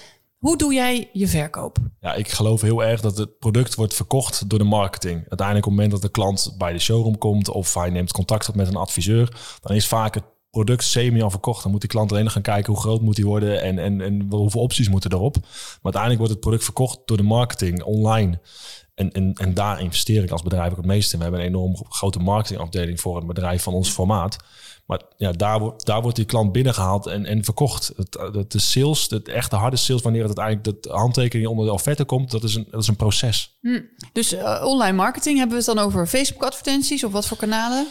Hoe 0.42 0.56
doe 0.56 0.75
jij 0.75 1.08
je 1.12 1.28
verkoop? 1.28 1.78
Ja, 2.00 2.14
ik 2.14 2.28
geloof 2.28 2.61
heel 2.61 2.84
erg 2.84 3.00
dat 3.00 3.16
het 3.16 3.38
product 3.38 3.75
wordt 3.75 3.94
verkocht 3.94 4.49
door 4.49 4.58
de 4.58 4.64
marketing. 4.64 5.14
Uiteindelijk 5.14 5.66
op 5.66 5.72
het 5.72 5.80
moment 5.80 5.90
dat 5.90 6.02
de 6.02 6.08
klant 6.08 6.54
bij 6.58 6.72
de 6.72 6.78
showroom 6.78 7.18
komt 7.18 7.49
of 7.49 7.75
hij 7.75 7.90
neemt 7.90 8.12
contact 8.12 8.49
op 8.49 8.54
met 8.54 8.68
een 8.68 8.76
adviseur, 8.76 9.37
dan 9.61 9.76
is 9.76 9.87
vaak 9.87 10.14
het 10.14 10.25
product 10.50 10.84
semi 10.84 11.22
al 11.22 11.30
verkocht. 11.30 11.62
Dan 11.62 11.70
moet 11.70 11.80
die 11.80 11.90
klant 11.90 12.11
alleen 12.11 12.25
nog 12.25 12.32
gaan 12.32 12.42
kijken 12.42 12.72
hoe 12.72 12.82
groot 12.82 13.00
moet 13.00 13.16
die 13.16 13.26
worden 13.26 13.62
en, 13.62 13.78
en, 13.78 14.00
en 14.00 14.26
hoeveel 14.30 14.61
opties 14.61 14.88
moeten 14.88 15.12
erop. 15.12 15.37
Maar 15.42 15.80
uiteindelijk 15.82 16.18
wordt 16.18 16.32
het 16.32 16.42
product 16.42 16.64
verkocht 16.64 16.99
door 17.04 17.16
de 17.16 17.22
marketing 17.22 17.82
online. 17.82 18.40
En, 18.94 19.12
en, 19.12 19.32
en 19.34 19.54
daar 19.54 19.80
investeer 19.80 20.22
ik 20.22 20.30
als 20.30 20.42
bedrijf 20.42 20.70
ook 20.70 20.76
het 20.76 20.87
meeste 20.87 21.12
in. 21.12 21.18
We 21.18 21.25
hebben 21.25 21.40
een 21.40 21.46
enorm 21.46 21.76
grote 21.88 22.18
marketingafdeling 22.18 23.00
voor 23.00 23.16
een 23.16 23.26
bedrijf 23.26 23.62
van 23.62 23.75
ons 23.75 23.90
formaat. 23.90 24.37
Maar 24.87 25.00
ja, 25.16 25.32
daar, 25.32 25.58
wordt 25.58 25.87
daar 25.87 26.02
wordt 26.02 26.16
die 26.16 26.25
klant 26.25 26.52
binnengehaald 26.52 27.06
en, 27.06 27.26
en 27.26 27.44
verkocht. 27.44 27.92
Het, 27.96 28.18
het, 28.34 28.52
de 28.52 28.61
sales, 28.61 29.11
het 29.11 29.28
echte 29.28 29.56
harde 29.56 29.76
sales, 29.76 30.02
wanneer 30.02 30.28
het 30.28 30.38
uiteindelijk 30.38 30.82
de 30.82 30.92
handtekening 30.92 31.49
onder 31.49 31.66
de 31.66 31.72
offerte 31.72 32.04
komt, 32.04 32.30
dat 32.30 32.44
is 32.44 32.54
een, 32.54 32.66
dat 32.70 32.82
is 32.82 32.88
een 32.88 32.96
proces. 32.96 33.56
Hm. 33.61 33.80
Dus 34.12 34.32
uh, 34.32 34.62
online 34.64 34.96
marketing, 34.96 35.38
hebben 35.38 35.58
we 35.58 35.64
het 35.64 35.75
dan 35.75 35.84
over 35.84 36.06
Facebook 36.06 36.42
advertenties 36.42 37.04
of 37.04 37.12
wat 37.12 37.26
voor 37.26 37.37
kanalen? 37.37 37.87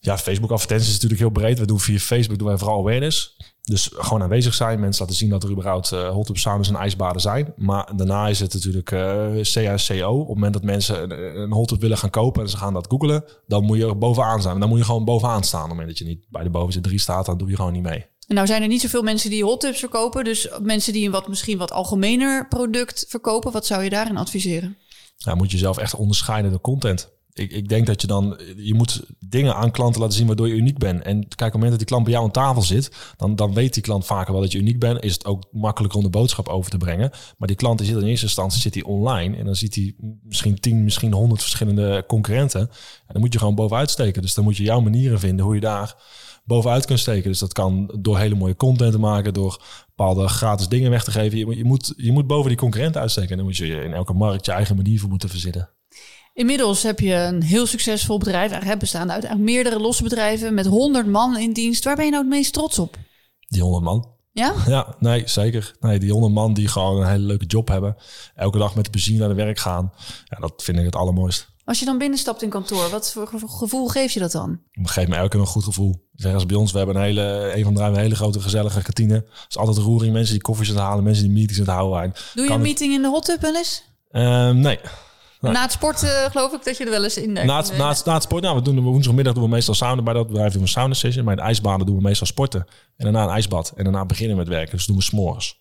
Ja, 0.00 0.18
Facebook 0.18 0.50
advertenties 0.50 0.88
is 0.88 0.94
natuurlijk 0.94 1.20
heel 1.20 1.30
breed. 1.30 1.58
We 1.58 1.66
doen 1.66 1.80
via 1.80 1.98
Facebook 1.98 2.38
doen 2.38 2.48
wij 2.48 2.58
vooral 2.58 2.78
awareness. 2.78 3.36
Dus 3.62 3.90
gewoon 3.94 4.22
aanwezig 4.22 4.54
zijn, 4.54 4.80
mensen 4.80 5.02
laten 5.02 5.18
zien 5.18 5.30
dat 5.30 5.42
er 5.42 5.50
überhaupt 5.50 5.92
uh, 5.92 6.08
hot 6.08 6.26
tub 6.26 6.38
saunas 6.38 6.68
en 6.68 6.76
ijsbaden 6.76 7.20
zijn. 7.20 7.52
Maar 7.56 7.96
daarna 7.96 8.28
is 8.28 8.40
het 8.40 8.54
natuurlijk 8.54 8.90
uh, 8.90 9.66
eh, 9.66 9.76
CACO. 9.76 10.12
Op 10.12 10.26
het 10.26 10.34
moment 10.34 10.52
dat 10.52 10.62
mensen 10.62 11.02
een, 11.02 11.40
een 11.40 11.52
hot 11.52 11.68
tub 11.68 11.80
willen 11.80 11.98
gaan 11.98 12.10
kopen 12.10 12.42
en 12.42 12.48
ze 12.48 12.56
gaan 12.56 12.72
dat 12.72 12.86
googelen, 12.88 13.24
dan 13.46 13.64
moet 13.64 13.78
je 13.78 13.86
er 13.86 13.98
bovenaan 13.98 14.40
staan. 14.40 14.60
dan 14.60 14.68
moet 14.68 14.78
je 14.78 14.84
gewoon 14.84 15.04
bovenaan 15.04 15.44
staan. 15.44 15.62
Op 15.62 15.68
het 15.68 15.76
moment 15.76 15.98
dat 15.98 16.06
je 16.06 16.14
niet 16.14 16.26
bij 16.28 16.42
de 16.42 16.50
bovenste 16.50 16.80
drie 16.80 16.98
staat, 16.98 17.26
dan 17.26 17.38
doe 17.38 17.48
je 17.48 17.56
gewoon 17.56 17.72
niet 17.72 17.82
mee. 17.82 18.06
En 18.26 18.34
nou 18.34 18.46
zijn 18.46 18.62
er 18.62 18.68
niet 18.68 18.80
zoveel 18.80 19.02
mensen 19.02 19.30
die 19.30 19.44
hot 19.44 19.60
tubs 19.60 19.78
verkopen. 19.78 20.24
Dus 20.24 20.48
mensen 20.62 20.92
die 20.92 21.06
een 21.06 21.12
wat, 21.12 21.28
misschien 21.28 21.58
wat 21.58 21.72
algemener 21.72 22.48
product 22.48 23.04
verkopen, 23.08 23.52
wat 23.52 23.66
zou 23.66 23.82
je 23.82 23.90
daarin 23.90 24.16
adviseren? 24.16 24.76
Ja, 25.16 25.34
moet 25.34 25.50
je 25.50 25.58
zelf 25.58 25.78
echt 25.78 25.94
onderscheiden 25.94 26.50
door 26.50 26.60
content 26.60 27.10
ik, 27.34 27.50
ik 27.52 27.68
denk 27.68 27.86
dat 27.86 28.00
je 28.00 28.06
dan, 28.06 28.40
je 28.56 28.74
moet 28.74 29.02
dingen 29.18 29.54
aan 29.54 29.70
klanten 29.70 30.00
laten 30.00 30.16
zien 30.16 30.26
waardoor 30.26 30.48
je 30.48 30.54
uniek 30.54 30.78
bent. 30.78 31.02
En 31.02 31.20
kijk, 31.20 31.32
op 31.32 31.38
het 31.38 31.52
moment 31.52 31.70
dat 31.70 31.78
die 31.78 31.88
klant 31.88 32.04
bij 32.04 32.12
jou 32.12 32.24
aan 32.24 32.30
tafel 32.30 32.62
zit, 32.62 33.14
dan, 33.16 33.36
dan 33.36 33.54
weet 33.54 33.74
die 33.74 33.82
klant 33.82 34.06
vaker 34.06 34.32
wel 34.32 34.42
dat 34.42 34.52
je 34.52 34.58
uniek 34.58 34.78
bent. 34.78 35.04
Is 35.04 35.12
het 35.12 35.24
ook 35.24 35.44
makkelijker 35.50 35.98
om 35.98 36.04
de 36.04 36.10
boodschap 36.10 36.48
over 36.48 36.70
te 36.70 36.76
brengen. 36.76 37.10
Maar 37.38 37.48
die 37.48 37.56
klant 37.56 37.78
die 37.78 37.86
zit 37.86 37.96
in 37.96 38.06
eerste 38.06 38.26
instantie 38.26 38.60
zit 38.60 38.74
hij 38.74 38.82
online 38.82 39.36
en 39.36 39.44
dan 39.44 39.54
ziet 39.54 39.74
hij 39.74 39.94
misschien 40.22 40.60
tien, 40.60 40.84
misschien 40.84 41.12
honderd 41.12 41.40
verschillende 41.40 42.04
concurrenten. 42.06 42.60
En 42.60 43.12
dan 43.12 43.20
moet 43.20 43.32
je 43.32 43.38
gewoon 43.38 43.54
bovenuit 43.54 43.90
steken. 43.90 44.22
Dus 44.22 44.34
dan 44.34 44.44
moet 44.44 44.56
je 44.56 44.62
jouw 44.62 44.80
manieren 44.80 45.18
vinden 45.18 45.44
hoe 45.44 45.54
je 45.54 45.60
daar 45.60 45.96
bovenuit 46.44 46.86
kunt 46.86 46.98
steken. 46.98 47.30
Dus 47.30 47.38
dat 47.38 47.52
kan 47.52 47.98
door 48.00 48.18
hele 48.18 48.34
mooie 48.34 48.56
content 48.56 48.92
te 48.92 48.98
maken, 48.98 49.34
door 49.34 49.62
bepaalde 49.86 50.28
gratis 50.28 50.68
dingen 50.68 50.90
weg 50.90 51.04
te 51.04 51.10
geven. 51.10 51.38
Je, 51.38 51.56
je, 51.56 51.64
moet, 51.64 51.94
je 51.96 52.12
moet 52.12 52.26
boven 52.26 52.48
die 52.48 52.58
concurrenten 52.58 53.00
uitsteken. 53.00 53.30
En 53.30 53.36
dan 53.36 53.46
moet 53.46 53.56
je 53.56 53.66
in 53.66 53.92
elke 53.92 54.12
markt 54.12 54.46
je 54.46 54.52
eigen 54.52 54.76
manier 54.76 55.00
voor 55.00 55.08
moeten 55.08 55.28
verzinnen. 55.28 55.70
Inmiddels 56.34 56.82
heb 56.82 57.00
je 57.00 57.14
een 57.14 57.42
heel 57.42 57.66
succesvol 57.66 58.18
bedrijf, 58.18 58.50
eigenlijk 58.50 58.80
bestaande 58.80 59.12
uit 59.12 59.38
meerdere 59.38 59.78
losse 59.78 60.02
bedrijven 60.02 60.54
met 60.54 60.66
100 60.66 61.06
man 61.06 61.36
in 61.36 61.52
dienst. 61.52 61.84
Waar 61.84 61.96
ben 61.96 62.04
je 62.04 62.10
nou 62.10 62.22
het 62.22 62.32
meest 62.32 62.52
trots 62.52 62.78
op? 62.78 62.96
Die 63.48 63.62
100 63.62 63.84
man. 63.84 64.10
Ja? 64.32 64.54
Ja, 64.66 64.94
nee, 64.98 65.22
zeker. 65.24 65.74
Nee, 65.80 65.98
die 65.98 66.12
100 66.12 66.32
man 66.34 66.54
die 66.54 66.68
gewoon 66.68 67.00
een 67.00 67.08
hele 67.08 67.24
leuke 67.24 67.44
job 67.44 67.68
hebben. 67.68 67.96
Elke 68.34 68.58
dag 68.58 68.74
met 68.74 68.90
plezier 68.90 69.18
naar 69.18 69.28
de 69.28 69.34
werk 69.34 69.58
gaan. 69.58 69.92
Ja, 70.24 70.38
dat 70.40 70.62
vind 70.62 70.78
ik 70.78 70.84
het 70.84 70.96
allermooist. 70.96 71.50
Als 71.64 71.78
je 71.78 71.84
dan 71.84 71.98
binnenstapt 71.98 72.42
in 72.42 72.48
kantoor, 72.48 72.90
wat 72.90 73.12
voor 73.12 73.28
gevoel 73.46 73.88
geeft 73.88 74.12
je 74.12 74.20
dat 74.20 74.32
dan? 74.32 74.60
Het 74.70 74.90
geeft 74.90 75.08
me 75.08 75.16
elke 75.16 75.28
keer 75.28 75.40
een 75.40 75.46
goed 75.46 75.64
gevoel. 75.64 76.08
Zeg 76.14 76.34
als 76.34 76.46
bij 76.46 76.56
ons, 76.56 76.72
we 76.72 76.78
hebben 76.78 76.96
een 76.96 77.02
hele, 77.02 77.52
een 77.54 77.64
van 77.64 77.74
de 77.74 77.80
een 77.80 77.96
hele 77.96 78.14
grote 78.14 78.40
gezellige 78.40 78.82
kantine. 78.82 79.14
Er 79.14 79.46
is 79.48 79.56
altijd 79.56 79.76
roering, 79.76 80.12
mensen 80.12 80.32
die 80.32 80.42
koffies 80.42 80.68
aan 80.68 80.74
het 80.74 80.84
halen, 80.84 81.04
mensen 81.04 81.24
die 81.24 81.32
meetings 81.32 81.58
aan 81.60 81.66
het 81.66 81.74
houden. 81.74 82.12
Doe 82.34 82.44
je 82.44 82.50
een 82.52 82.60
meeting 82.60 82.94
in 82.94 83.02
de 83.02 83.08
hot 83.08 83.24
tub 83.24 83.40
wel 83.40 83.56
eens? 83.56 83.82
Uh, 84.10 84.50
nee. 84.50 84.78
Na 85.50 85.62
het 85.62 85.72
sport 85.72 85.98
geloof 86.30 86.52
ik 86.52 86.64
dat 86.64 86.76
je 86.76 86.84
er 86.84 86.90
wel 86.90 87.04
eens 87.04 87.16
in 87.16 87.34
denkt. 87.34 87.50
Na 87.50 87.56
het, 87.56 87.76
na 87.76 87.88
het, 87.88 88.04
na 88.04 88.14
het 88.14 88.22
sport, 88.22 88.42
nou, 88.42 88.56
we 88.56 88.62
doen 88.62 88.80
woensdagmiddag 88.80 89.34
doen 89.34 89.42
we 89.42 89.48
meestal 89.48 89.74
sauna 89.74 90.02
bij 90.02 90.14
dat 90.14 90.26
bedrijf 90.26 90.52
doen 90.52 90.62
we 90.62 90.68
sauna 90.68 90.94
session. 90.94 91.24
Bij 91.24 91.34
de 91.34 91.40
ijsbanen 91.40 91.86
doen 91.86 91.96
we 91.96 92.02
meestal 92.02 92.26
sporten. 92.26 92.60
En 92.96 93.04
daarna 93.04 93.22
een 93.22 93.34
ijsbad. 93.34 93.72
En 93.76 93.84
daarna 93.84 94.04
beginnen 94.04 94.36
met 94.36 94.48
werken. 94.48 94.76
Dus 94.76 94.86
doen 94.86 94.96
we 94.96 95.02
s'morgens. 95.02 95.60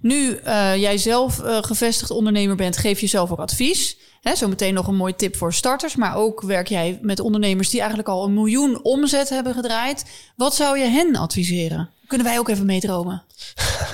Nu 0.00 0.40
uh, 0.44 0.76
jij 0.76 0.98
zelf 0.98 1.38
uh, 1.38 1.58
gevestigd 1.60 2.10
ondernemer 2.10 2.56
bent, 2.56 2.76
geef 2.76 3.00
je 3.00 3.06
zelf 3.06 3.30
ook 3.30 3.38
advies. 3.38 3.96
Hè, 4.20 4.36
zometeen 4.36 4.74
nog 4.74 4.86
een 4.86 4.96
mooi 4.96 5.16
tip 5.16 5.36
voor 5.36 5.52
starters. 5.52 5.96
Maar 5.96 6.16
ook 6.16 6.42
werk 6.42 6.68
jij 6.68 6.98
met 7.02 7.20
ondernemers 7.20 7.70
die 7.70 7.78
eigenlijk 7.78 8.08
al 8.08 8.24
een 8.24 8.34
miljoen 8.34 8.82
omzet 8.82 9.28
hebben 9.28 9.54
gedraaid. 9.54 10.04
Wat 10.36 10.54
zou 10.54 10.78
je 10.78 10.84
hen 10.84 11.16
adviseren? 11.16 11.90
Kunnen 12.06 12.26
wij 12.26 12.38
ook 12.38 12.48
even 12.48 12.66
meedromen? 12.66 13.22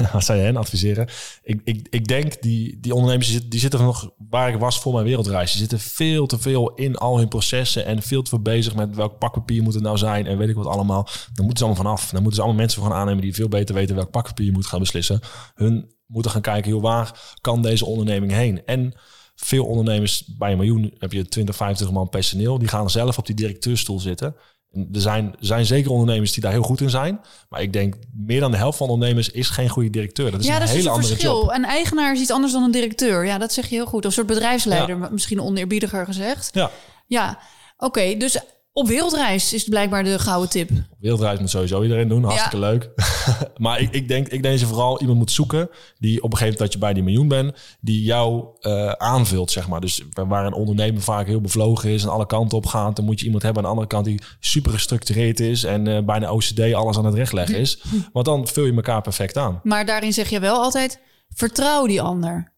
Wat 0.13 0.25
zou 0.25 0.39
hen 0.39 0.57
adviseren? 0.57 1.09
Ik, 1.43 1.61
ik, 1.65 1.87
ik 1.91 2.07
denk, 2.07 2.43
die, 2.43 2.81
die 2.81 2.95
ondernemers 2.95 3.49
die 3.49 3.61
zitten, 3.61 3.81
nog 3.81 4.11
waar 4.29 4.49
ik 4.49 4.61
was 4.61 4.81
voor 4.81 4.93
mijn 4.93 5.05
wereldreis. 5.05 5.51
Die 5.51 5.61
zitten 5.61 5.81
veel 5.81 6.27
te 6.27 6.39
veel 6.39 6.75
in 6.75 6.97
al 6.97 7.19
hun 7.19 7.29
processen 7.29 7.85
en 7.85 8.03
veel 8.03 8.23
te 8.23 8.29
veel 8.29 8.43
bezig 8.43 8.75
met 8.75 8.97
welk 8.97 9.19
pakpapier 9.19 9.63
moet 9.63 9.75
het 9.75 9.83
nou 9.83 9.99
zijn 9.99 10.27
en 10.27 10.39
weet 10.39 10.49
ik 10.49 10.55
wat 10.55 10.67
allemaal. 10.67 11.09
Dan 11.33 11.45
moeten 11.45 11.57
ze 11.57 11.65
allemaal 11.65 11.85
vanaf. 11.85 12.11
Dan 12.11 12.23
moeten 12.23 12.35
ze 12.35 12.41
allemaal 12.41 12.61
mensen 12.61 12.83
gaan 12.83 12.93
aannemen 12.93 13.23
die 13.23 13.35
veel 13.35 13.49
beter 13.49 13.75
weten 13.75 13.95
welk 13.95 14.11
pakpapier 14.11 14.47
je 14.47 14.53
moet 14.53 14.67
gaan 14.67 14.81
beslissen. 14.81 15.21
Hun 15.55 15.95
moeten 16.07 16.31
gaan 16.31 16.41
kijken, 16.41 16.71
joh, 16.71 16.83
waar 16.83 17.37
kan 17.41 17.63
deze 17.63 17.85
onderneming 17.85 18.33
heen? 18.33 18.65
En 18.65 18.95
veel 19.35 19.67
ondernemers, 19.67 20.25
bij 20.39 20.53
een 20.53 20.59
miljoen 20.59 20.95
heb 20.99 21.13
je 21.13 21.29
20, 21.29 21.57
50 21.57 21.91
man 21.91 22.09
personeel. 22.09 22.59
Die 22.59 22.69
gaan 22.69 22.91
zelf 22.91 23.19
op 23.19 23.27
die 23.27 23.35
directeurstoel 23.35 24.01
zitten. 24.01 24.35
Er 24.73 25.01
zijn, 25.01 25.35
zijn 25.41 25.67
zeker 25.67 25.91
ondernemers 25.91 26.33
die 26.33 26.43
daar 26.43 26.53
heel 26.53 26.63
goed 26.63 26.81
in 26.81 26.91
zijn. 26.91 27.21
Maar 27.49 27.63
ik 27.63 27.73
denk, 27.73 27.95
meer 28.13 28.41
dan 28.41 28.51
de 28.51 28.57
helft 28.57 28.79
van 28.79 28.89
ondernemers 28.89 29.31
is 29.31 29.49
geen 29.49 29.69
goede 29.69 29.91
directeur. 29.91 30.31
Dat 30.31 30.41
is 30.41 30.47
ja, 30.47 30.55
een 30.55 30.61
dat 30.61 30.69
hele 30.69 30.81
is 30.81 30.89
andere 30.89 31.07
verschil. 31.07 31.41
job. 31.41 31.51
Een 31.51 31.65
eigenaar 31.65 32.13
is 32.13 32.21
iets 32.21 32.31
anders 32.31 32.53
dan 32.53 32.63
een 32.63 32.71
directeur. 32.71 33.25
Ja, 33.27 33.39
dat 33.39 33.53
zeg 33.53 33.69
je 33.69 33.75
heel 33.75 33.87
goed. 33.87 34.05
Een 34.05 34.13
soort 34.13 34.27
bedrijfsleider, 34.27 35.13
misschien 35.13 35.41
oneerbiediger 35.41 36.05
gezegd. 36.05 36.51
Ja. 36.53 36.71
Ja, 37.07 37.39
oké. 37.77 38.17
dus 38.17 38.39
op 38.73 38.89
wereldreis 38.89 39.53
is 39.53 39.65
blijkbaar 39.65 40.05
de 40.05 40.19
gouden 40.19 40.51
tip. 40.51 40.71
Wereldreis 40.99 41.39
moet 41.39 41.51
sowieso 41.51 41.83
iedereen 41.83 42.09
doen. 42.09 42.25
Hartstikke 42.25 42.59
leuk. 42.59 42.91
maar 43.57 43.81
ik, 43.81 43.91
ik, 43.95 44.09
denk, 44.09 44.25
ik 44.25 44.31
denk 44.31 44.45
dat 44.45 44.61
je 44.61 44.67
vooral 44.67 45.01
iemand 45.01 45.19
moet 45.19 45.31
zoeken... 45.31 45.69
die 45.99 46.23
op 46.23 46.33
een 46.33 46.39
gegeven 46.39 46.45
moment 46.45 46.59
dat 46.59 46.73
je 46.73 46.79
bij 46.79 46.93
die 46.93 47.03
miljoen 47.03 47.29
bent... 47.29 47.57
die 47.81 48.03
jou 48.03 48.45
uh, 48.61 48.89
aanvult, 48.91 49.51
zeg 49.51 49.69
maar. 49.69 49.81
Dus 49.81 50.03
waar 50.13 50.47
een 50.47 50.53
ondernemer 50.53 51.03
vaak 51.03 51.27
heel 51.27 51.41
bevlogen 51.41 51.91
is... 51.91 52.03
en 52.03 52.09
alle 52.09 52.27
kanten 52.27 52.59
op 52.59 52.67
gaat... 52.67 52.97
dan 52.97 53.05
moet 53.05 53.19
je 53.19 53.25
iemand 53.25 53.43
hebben 53.43 53.63
aan 53.63 53.69
de 53.69 53.75
andere 53.75 53.95
kant... 53.95 54.05
die 54.05 54.23
super 54.41 54.73
gestructureerd 54.73 55.41
is... 55.41 55.65
en 55.65 55.89
uh, 55.89 55.99
bijna 56.05 56.31
OCD 56.31 56.73
alles 56.73 56.97
aan 56.97 57.05
het 57.05 57.15
rechtleggen 57.15 57.57
is. 57.57 57.83
Want 58.13 58.27
dan 58.27 58.49
vul 58.49 58.65
je 58.65 58.75
elkaar 58.75 59.03
perfect 59.03 59.37
aan. 59.37 59.61
Maar 59.63 59.87
daarin 59.87 60.13
zeg 60.13 60.29
je 60.29 60.41
wel 60.41 60.57
altijd... 60.57 61.01
vertrouw 61.29 61.87
die 61.87 62.03
ander. 62.03 62.53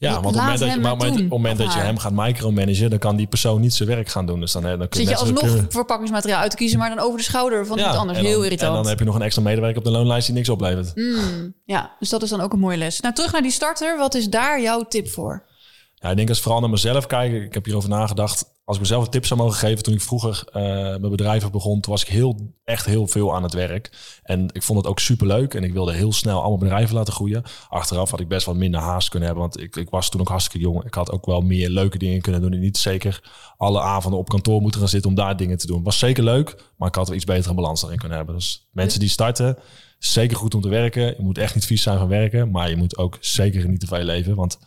Ja, 0.00 0.20
want 0.20 0.26
op 0.26 0.32
het 0.32 0.40
moment, 0.40 0.58
dat 0.58 0.72
je, 0.72 0.80
maar, 0.80 0.92
op 0.92 1.00
het 1.00 1.28
moment 1.28 1.58
dat 1.58 1.72
je 1.72 1.78
hem 1.78 1.98
gaat 1.98 2.12
micromanagen, 2.12 2.90
dan 2.90 2.98
kan 2.98 3.16
die 3.16 3.26
persoon 3.26 3.60
niet 3.60 3.74
zijn 3.74 3.88
werk 3.88 4.08
gaan 4.08 4.26
doen. 4.26 4.40
Dus 4.40 4.52
dan, 4.52 4.62
dan 4.62 4.78
kun 4.78 4.88
je 4.90 4.96
Zit 4.96 5.08
je 5.08 5.16
alsnog 5.16 5.40
kunnen... 5.40 5.66
verpakkingsmateriaal 5.70 6.40
uit 6.40 6.50
te 6.50 6.56
kiezen, 6.56 6.78
maar 6.78 6.88
dan 6.88 6.98
over 6.98 7.18
de 7.18 7.24
schouder 7.24 7.66
van 7.66 7.76
ja, 7.76 7.82
iemand 7.82 8.00
anders. 8.00 8.18
Heel 8.18 8.44
irritant. 8.44 8.70
En 8.70 8.76
dan 8.76 8.88
heb 8.88 8.98
je 8.98 9.04
nog 9.04 9.14
een 9.14 9.22
extra 9.22 9.42
medewerker 9.42 9.78
op 9.78 9.84
de 9.84 9.90
loonlijst 9.90 10.26
die 10.26 10.34
niks 10.34 10.48
oplevert. 10.48 10.94
Mm, 10.94 11.54
ja, 11.64 11.96
dus 11.98 12.08
dat 12.08 12.22
is 12.22 12.30
dan 12.30 12.40
ook 12.40 12.52
een 12.52 12.58
mooie 12.58 12.76
les. 12.76 13.00
Nou, 13.00 13.14
terug 13.14 13.32
naar 13.32 13.42
die 13.42 13.50
starter. 13.50 13.98
Wat 13.98 14.14
is 14.14 14.28
daar 14.28 14.60
jouw 14.60 14.82
tip 14.82 15.08
voor? 15.08 15.46
Ja, 15.94 16.10
ik 16.10 16.16
denk 16.16 16.28
als 16.28 16.40
vooral 16.40 16.60
naar 16.60 16.70
mezelf 16.70 17.06
kijken. 17.06 17.42
Ik 17.42 17.54
heb 17.54 17.64
hierover 17.64 17.88
nagedacht 17.88 18.44
als 18.70 18.78
ik 18.78 18.84
mezelf 18.84 19.04
een 19.04 19.10
tip 19.10 19.26
zou 19.26 19.40
mogen 19.40 19.58
geven, 19.58 19.82
toen 19.82 19.94
ik 19.94 20.00
vroeger 20.00 20.44
uh, 20.46 20.62
mijn 20.62 21.10
bedrijf 21.10 21.50
begon, 21.50 21.80
toen 21.80 21.92
was 21.92 22.02
ik 22.02 22.08
heel, 22.08 22.54
echt 22.64 22.86
heel 22.86 23.06
veel 23.06 23.34
aan 23.34 23.42
het 23.42 23.52
werk. 23.52 23.90
En 24.22 24.48
ik 24.52 24.62
vond 24.62 24.78
het 24.78 24.88
ook 24.88 24.98
super 24.98 25.26
leuk 25.26 25.54
en 25.54 25.64
ik 25.64 25.72
wilde 25.72 25.92
heel 25.92 26.12
snel 26.12 26.40
allemaal 26.40 26.58
bedrijven 26.58 26.94
laten 26.94 27.12
groeien. 27.12 27.42
Achteraf 27.68 28.10
had 28.10 28.20
ik 28.20 28.28
best 28.28 28.46
wel 28.46 28.54
minder 28.54 28.80
haast 28.80 29.08
kunnen 29.08 29.28
hebben, 29.28 29.46
want 29.48 29.60
ik, 29.60 29.76
ik 29.76 29.90
was 29.90 30.08
toen 30.08 30.20
ook 30.20 30.28
hartstikke 30.28 30.66
jong. 30.66 30.84
Ik 30.84 30.94
had 30.94 31.10
ook 31.10 31.26
wel 31.26 31.40
meer 31.40 31.68
leuke 31.68 31.98
dingen 31.98 32.20
kunnen 32.20 32.40
doen 32.40 32.52
en 32.52 32.60
niet 32.60 32.78
zeker 32.78 33.30
alle 33.56 33.80
avonden 33.80 34.20
op 34.20 34.28
kantoor 34.28 34.60
moeten 34.60 34.80
gaan 34.80 34.88
zitten 34.88 35.10
om 35.10 35.16
daar 35.16 35.36
dingen 35.36 35.58
te 35.58 35.66
doen. 35.66 35.82
Was 35.82 35.98
zeker 35.98 36.24
leuk, 36.24 36.62
maar 36.76 36.88
ik 36.88 36.94
had 36.94 37.08
er 37.08 37.14
iets 37.14 37.24
betere 37.24 37.54
balans 37.54 37.80
daarin 37.80 37.98
kunnen 37.98 38.16
hebben. 38.16 38.34
Dus 38.34 38.68
mensen 38.72 39.00
die 39.00 39.08
starten, 39.08 39.58
zeker 39.98 40.36
goed 40.36 40.54
om 40.54 40.60
te 40.60 40.68
werken. 40.68 41.06
Je 41.06 41.22
moet 41.22 41.38
echt 41.38 41.54
niet 41.54 41.66
vies 41.66 41.82
zijn 41.82 41.98
van 41.98 42.08
werken, 42.08 42.50
maar 42.50 42.70
je 42.70 42.76
moet 42.76 42.96
ook 42.96 43.16
zeker 43.20 43.60
genieten 43.60 43.88
van 43.88 43.98
je 43.98 44.04
leven, 44.04 44.34
want 44.34 44.58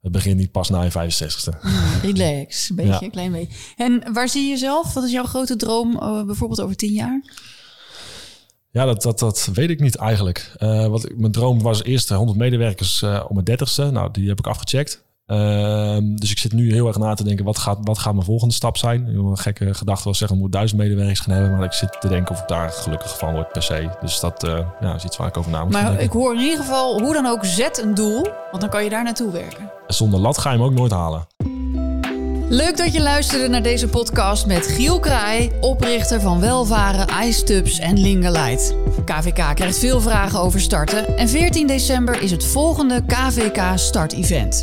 het 0.00 0.12
begint 0.12 0.36
niet 0.36 0.52
pas 0.52 0.68
na 0.68 0.82
je 0.82 0.90
65ste. 0.90 1.60
Relax, 2.02 2.70
een 2.70 2.76
beetje, 2.76 3.04
een 3.04 3.10
klein 3.10 3.32
beetje. 3.32 3.56
En 3.76 4.12
waar 4.12 4.28
zie 4.28 4.42
je 4.42 4.48
jezelf? 4.48 4.94
Wat 4.94 5.04
is 5.04 5.10
jouw 5.10 5.24
grote 5.24 5.56
droom 5.56 5.94
uh, 5.94 6.24
bijvoorbeeld 6.24 6.60
over 6.60 6.76
tien 6.76 6.92
jaar? 6.92 7.22
Ja, 8.72 8.84
dat, 8.84 9.02
dat, 9.02 9.18
dat 9.18 9.50
weet 9.52 9.70
ik 9.70 9.80
niet 9.80 9.96
eigenlijk. 9.96 10.52
Uh, 10.58 10.86
wat, 10.86 11.08
mijn 11.16 11.32
droom 11.32 11.62
was 11.62 11.82
eerst 11.82 12.08
100 12.08 12.38
medewerkers 12.38 13.02
uh, 13.02 13.24
om 13.28 13.42
mijn 13.44 13.58
30ste. 13.58 13.92
Nou, 13.92 14.10
die 14.12 14.28
heb 14.28 14.38
ik 14.38 14.46
afgecheckt. 14.46 15.04
Ehm, 15.30 16.14
dus 16.14 16.30
ik 16.30 16.38
zit 16.38 16.52
nu 16.52 16.72
heel 16.72 16.86
erg 16.86 16.98
na 16.98 17.14
te 17.14 17.24
denken, 17.24 17.44
wat 17.44 17.58
gaat, 17.58 17.78
wat 17.82 17.98
gaat 17.98 18.12
mijn 18.12 18.24
volgende 18.24 18.54
stap 18.54 18.76
zijn? 18.76 19.06
Een 19.06 19.38
gekke 19.38 19.74
gedachte 19.74 20.04
was 20.04 20.18
zeggen, 20.18 20.36
ik 20.36 20.42
moet 20.42 20.52
duizend 20.52 20.80
medewerkers 20.80 21.20
gaan 21.20 21.34
hebben. 21.34 21.56
Maar 21.56 21.64
ik 21.64 21.72
zit 21.72 22.00
te 22.00 22.08
denken 22.08 22.34
of 22.34 22.40
ik 22.40 22.48
daar 22.48 22.70
gelukkig 22.70 23.18
van 23.18 23.32
word 23.32 23.52
per 23.52 23.62
se. 23.62 23.88
Dus 24.00 24.20
dat 24.20 24.44
uh, 24.44 24.58
ja, 24.80 24.94
is 24.94 25.04
iets 25.04 25.16
waar 25.16 25.28
ik 25.28 25.36
over 25.36 25.50
na 25.50 25.64
moet 25.64 25.72
Maar 25.72 26.00
ik 26.00 26.10
hoor 26.10 26.34
in 26.34 26.40
ieder 26.40 26.58
geval, 26.58 27.00
hoe 27.00 27.12
dan 27.12 27.26
ook, 27.26 27.44
zet 27.44 27.82
een 27.82 27.94
doel. 27.94 28.26
Want 28.50 28.60
dan 28.60 28.70
kan 28.70 28.84
je 28.84 28.90
daar 28.90 29.04
naartoe 29.04 29.32
werken. 29.32 29.70
Zonder 29.86 30.20
lat 30.20 30.38
ga 30.38 30.50
je 30.50 30.56
hem 30.56 30.66
ook 30.66 30.74
nooit 30.74 30.92
halen. 30.92 31.26
Leuk 32.48 32.76
dat 32.76 32.92
je 32.92 33.02
luisterde 33.02 33.48
naar 33.48 33.62
deze 33.62 33.88
podcast 33.88 34.46
met 34.46 34.66
Giel 34.66 35.00
Kraai, 35.00 35.50
oprichter 35.60 36.20
van 36.20 36.40
Welvaren, 36.40 37.24
iStubs 37.24 37.78
en 37.78 37.98
Lingerlight. 37.98 38.74
KVK 39.04 39.54
krijgt 39.54 39.78
veel 39.78 40.00
vragen 40.00 40.40
over 40.40 40.60
starten 40.60 41.16
en 41.16 41.28
14 41.28 41.66
december 41.66 42.22
is 42.22 42.30
het 42.30 42.44
volgende 42.44 43.04
KVK 43.06 43.78
Start 43.78 44.12
Event. 44.12 44.62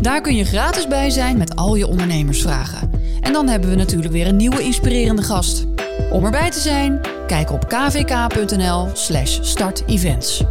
Daar 0.00 0.20
kun 0.20 0.36
je 0.36 0.44
gratis 0.44 0.86
bij 0.86 1.10
zijn 1.10 1.38
met 1.38 1.56
al 1.56 1.74
je 1.74 1.86
ondernemersvragen. 1.86 2.90
En 3.20 3.32
dan 3.32 3.48
hebben 3.48 3.70
we 3.70 3.76
natuurlijk 3.76 4.12
weer 4.12 4.26
een 4.26 4.36
nieuwe 4.36 4.62
inspirerende 4.62 5.22
gast. 5.22 5.64
Om 6.10 6.24
erbij 6.24 6.50
te 6.50 6.60
zijn, 6.60 7.00
kijk 7.26 7.52
op 7.52 7.68
kvk.nl/startevents. 7.68 10.44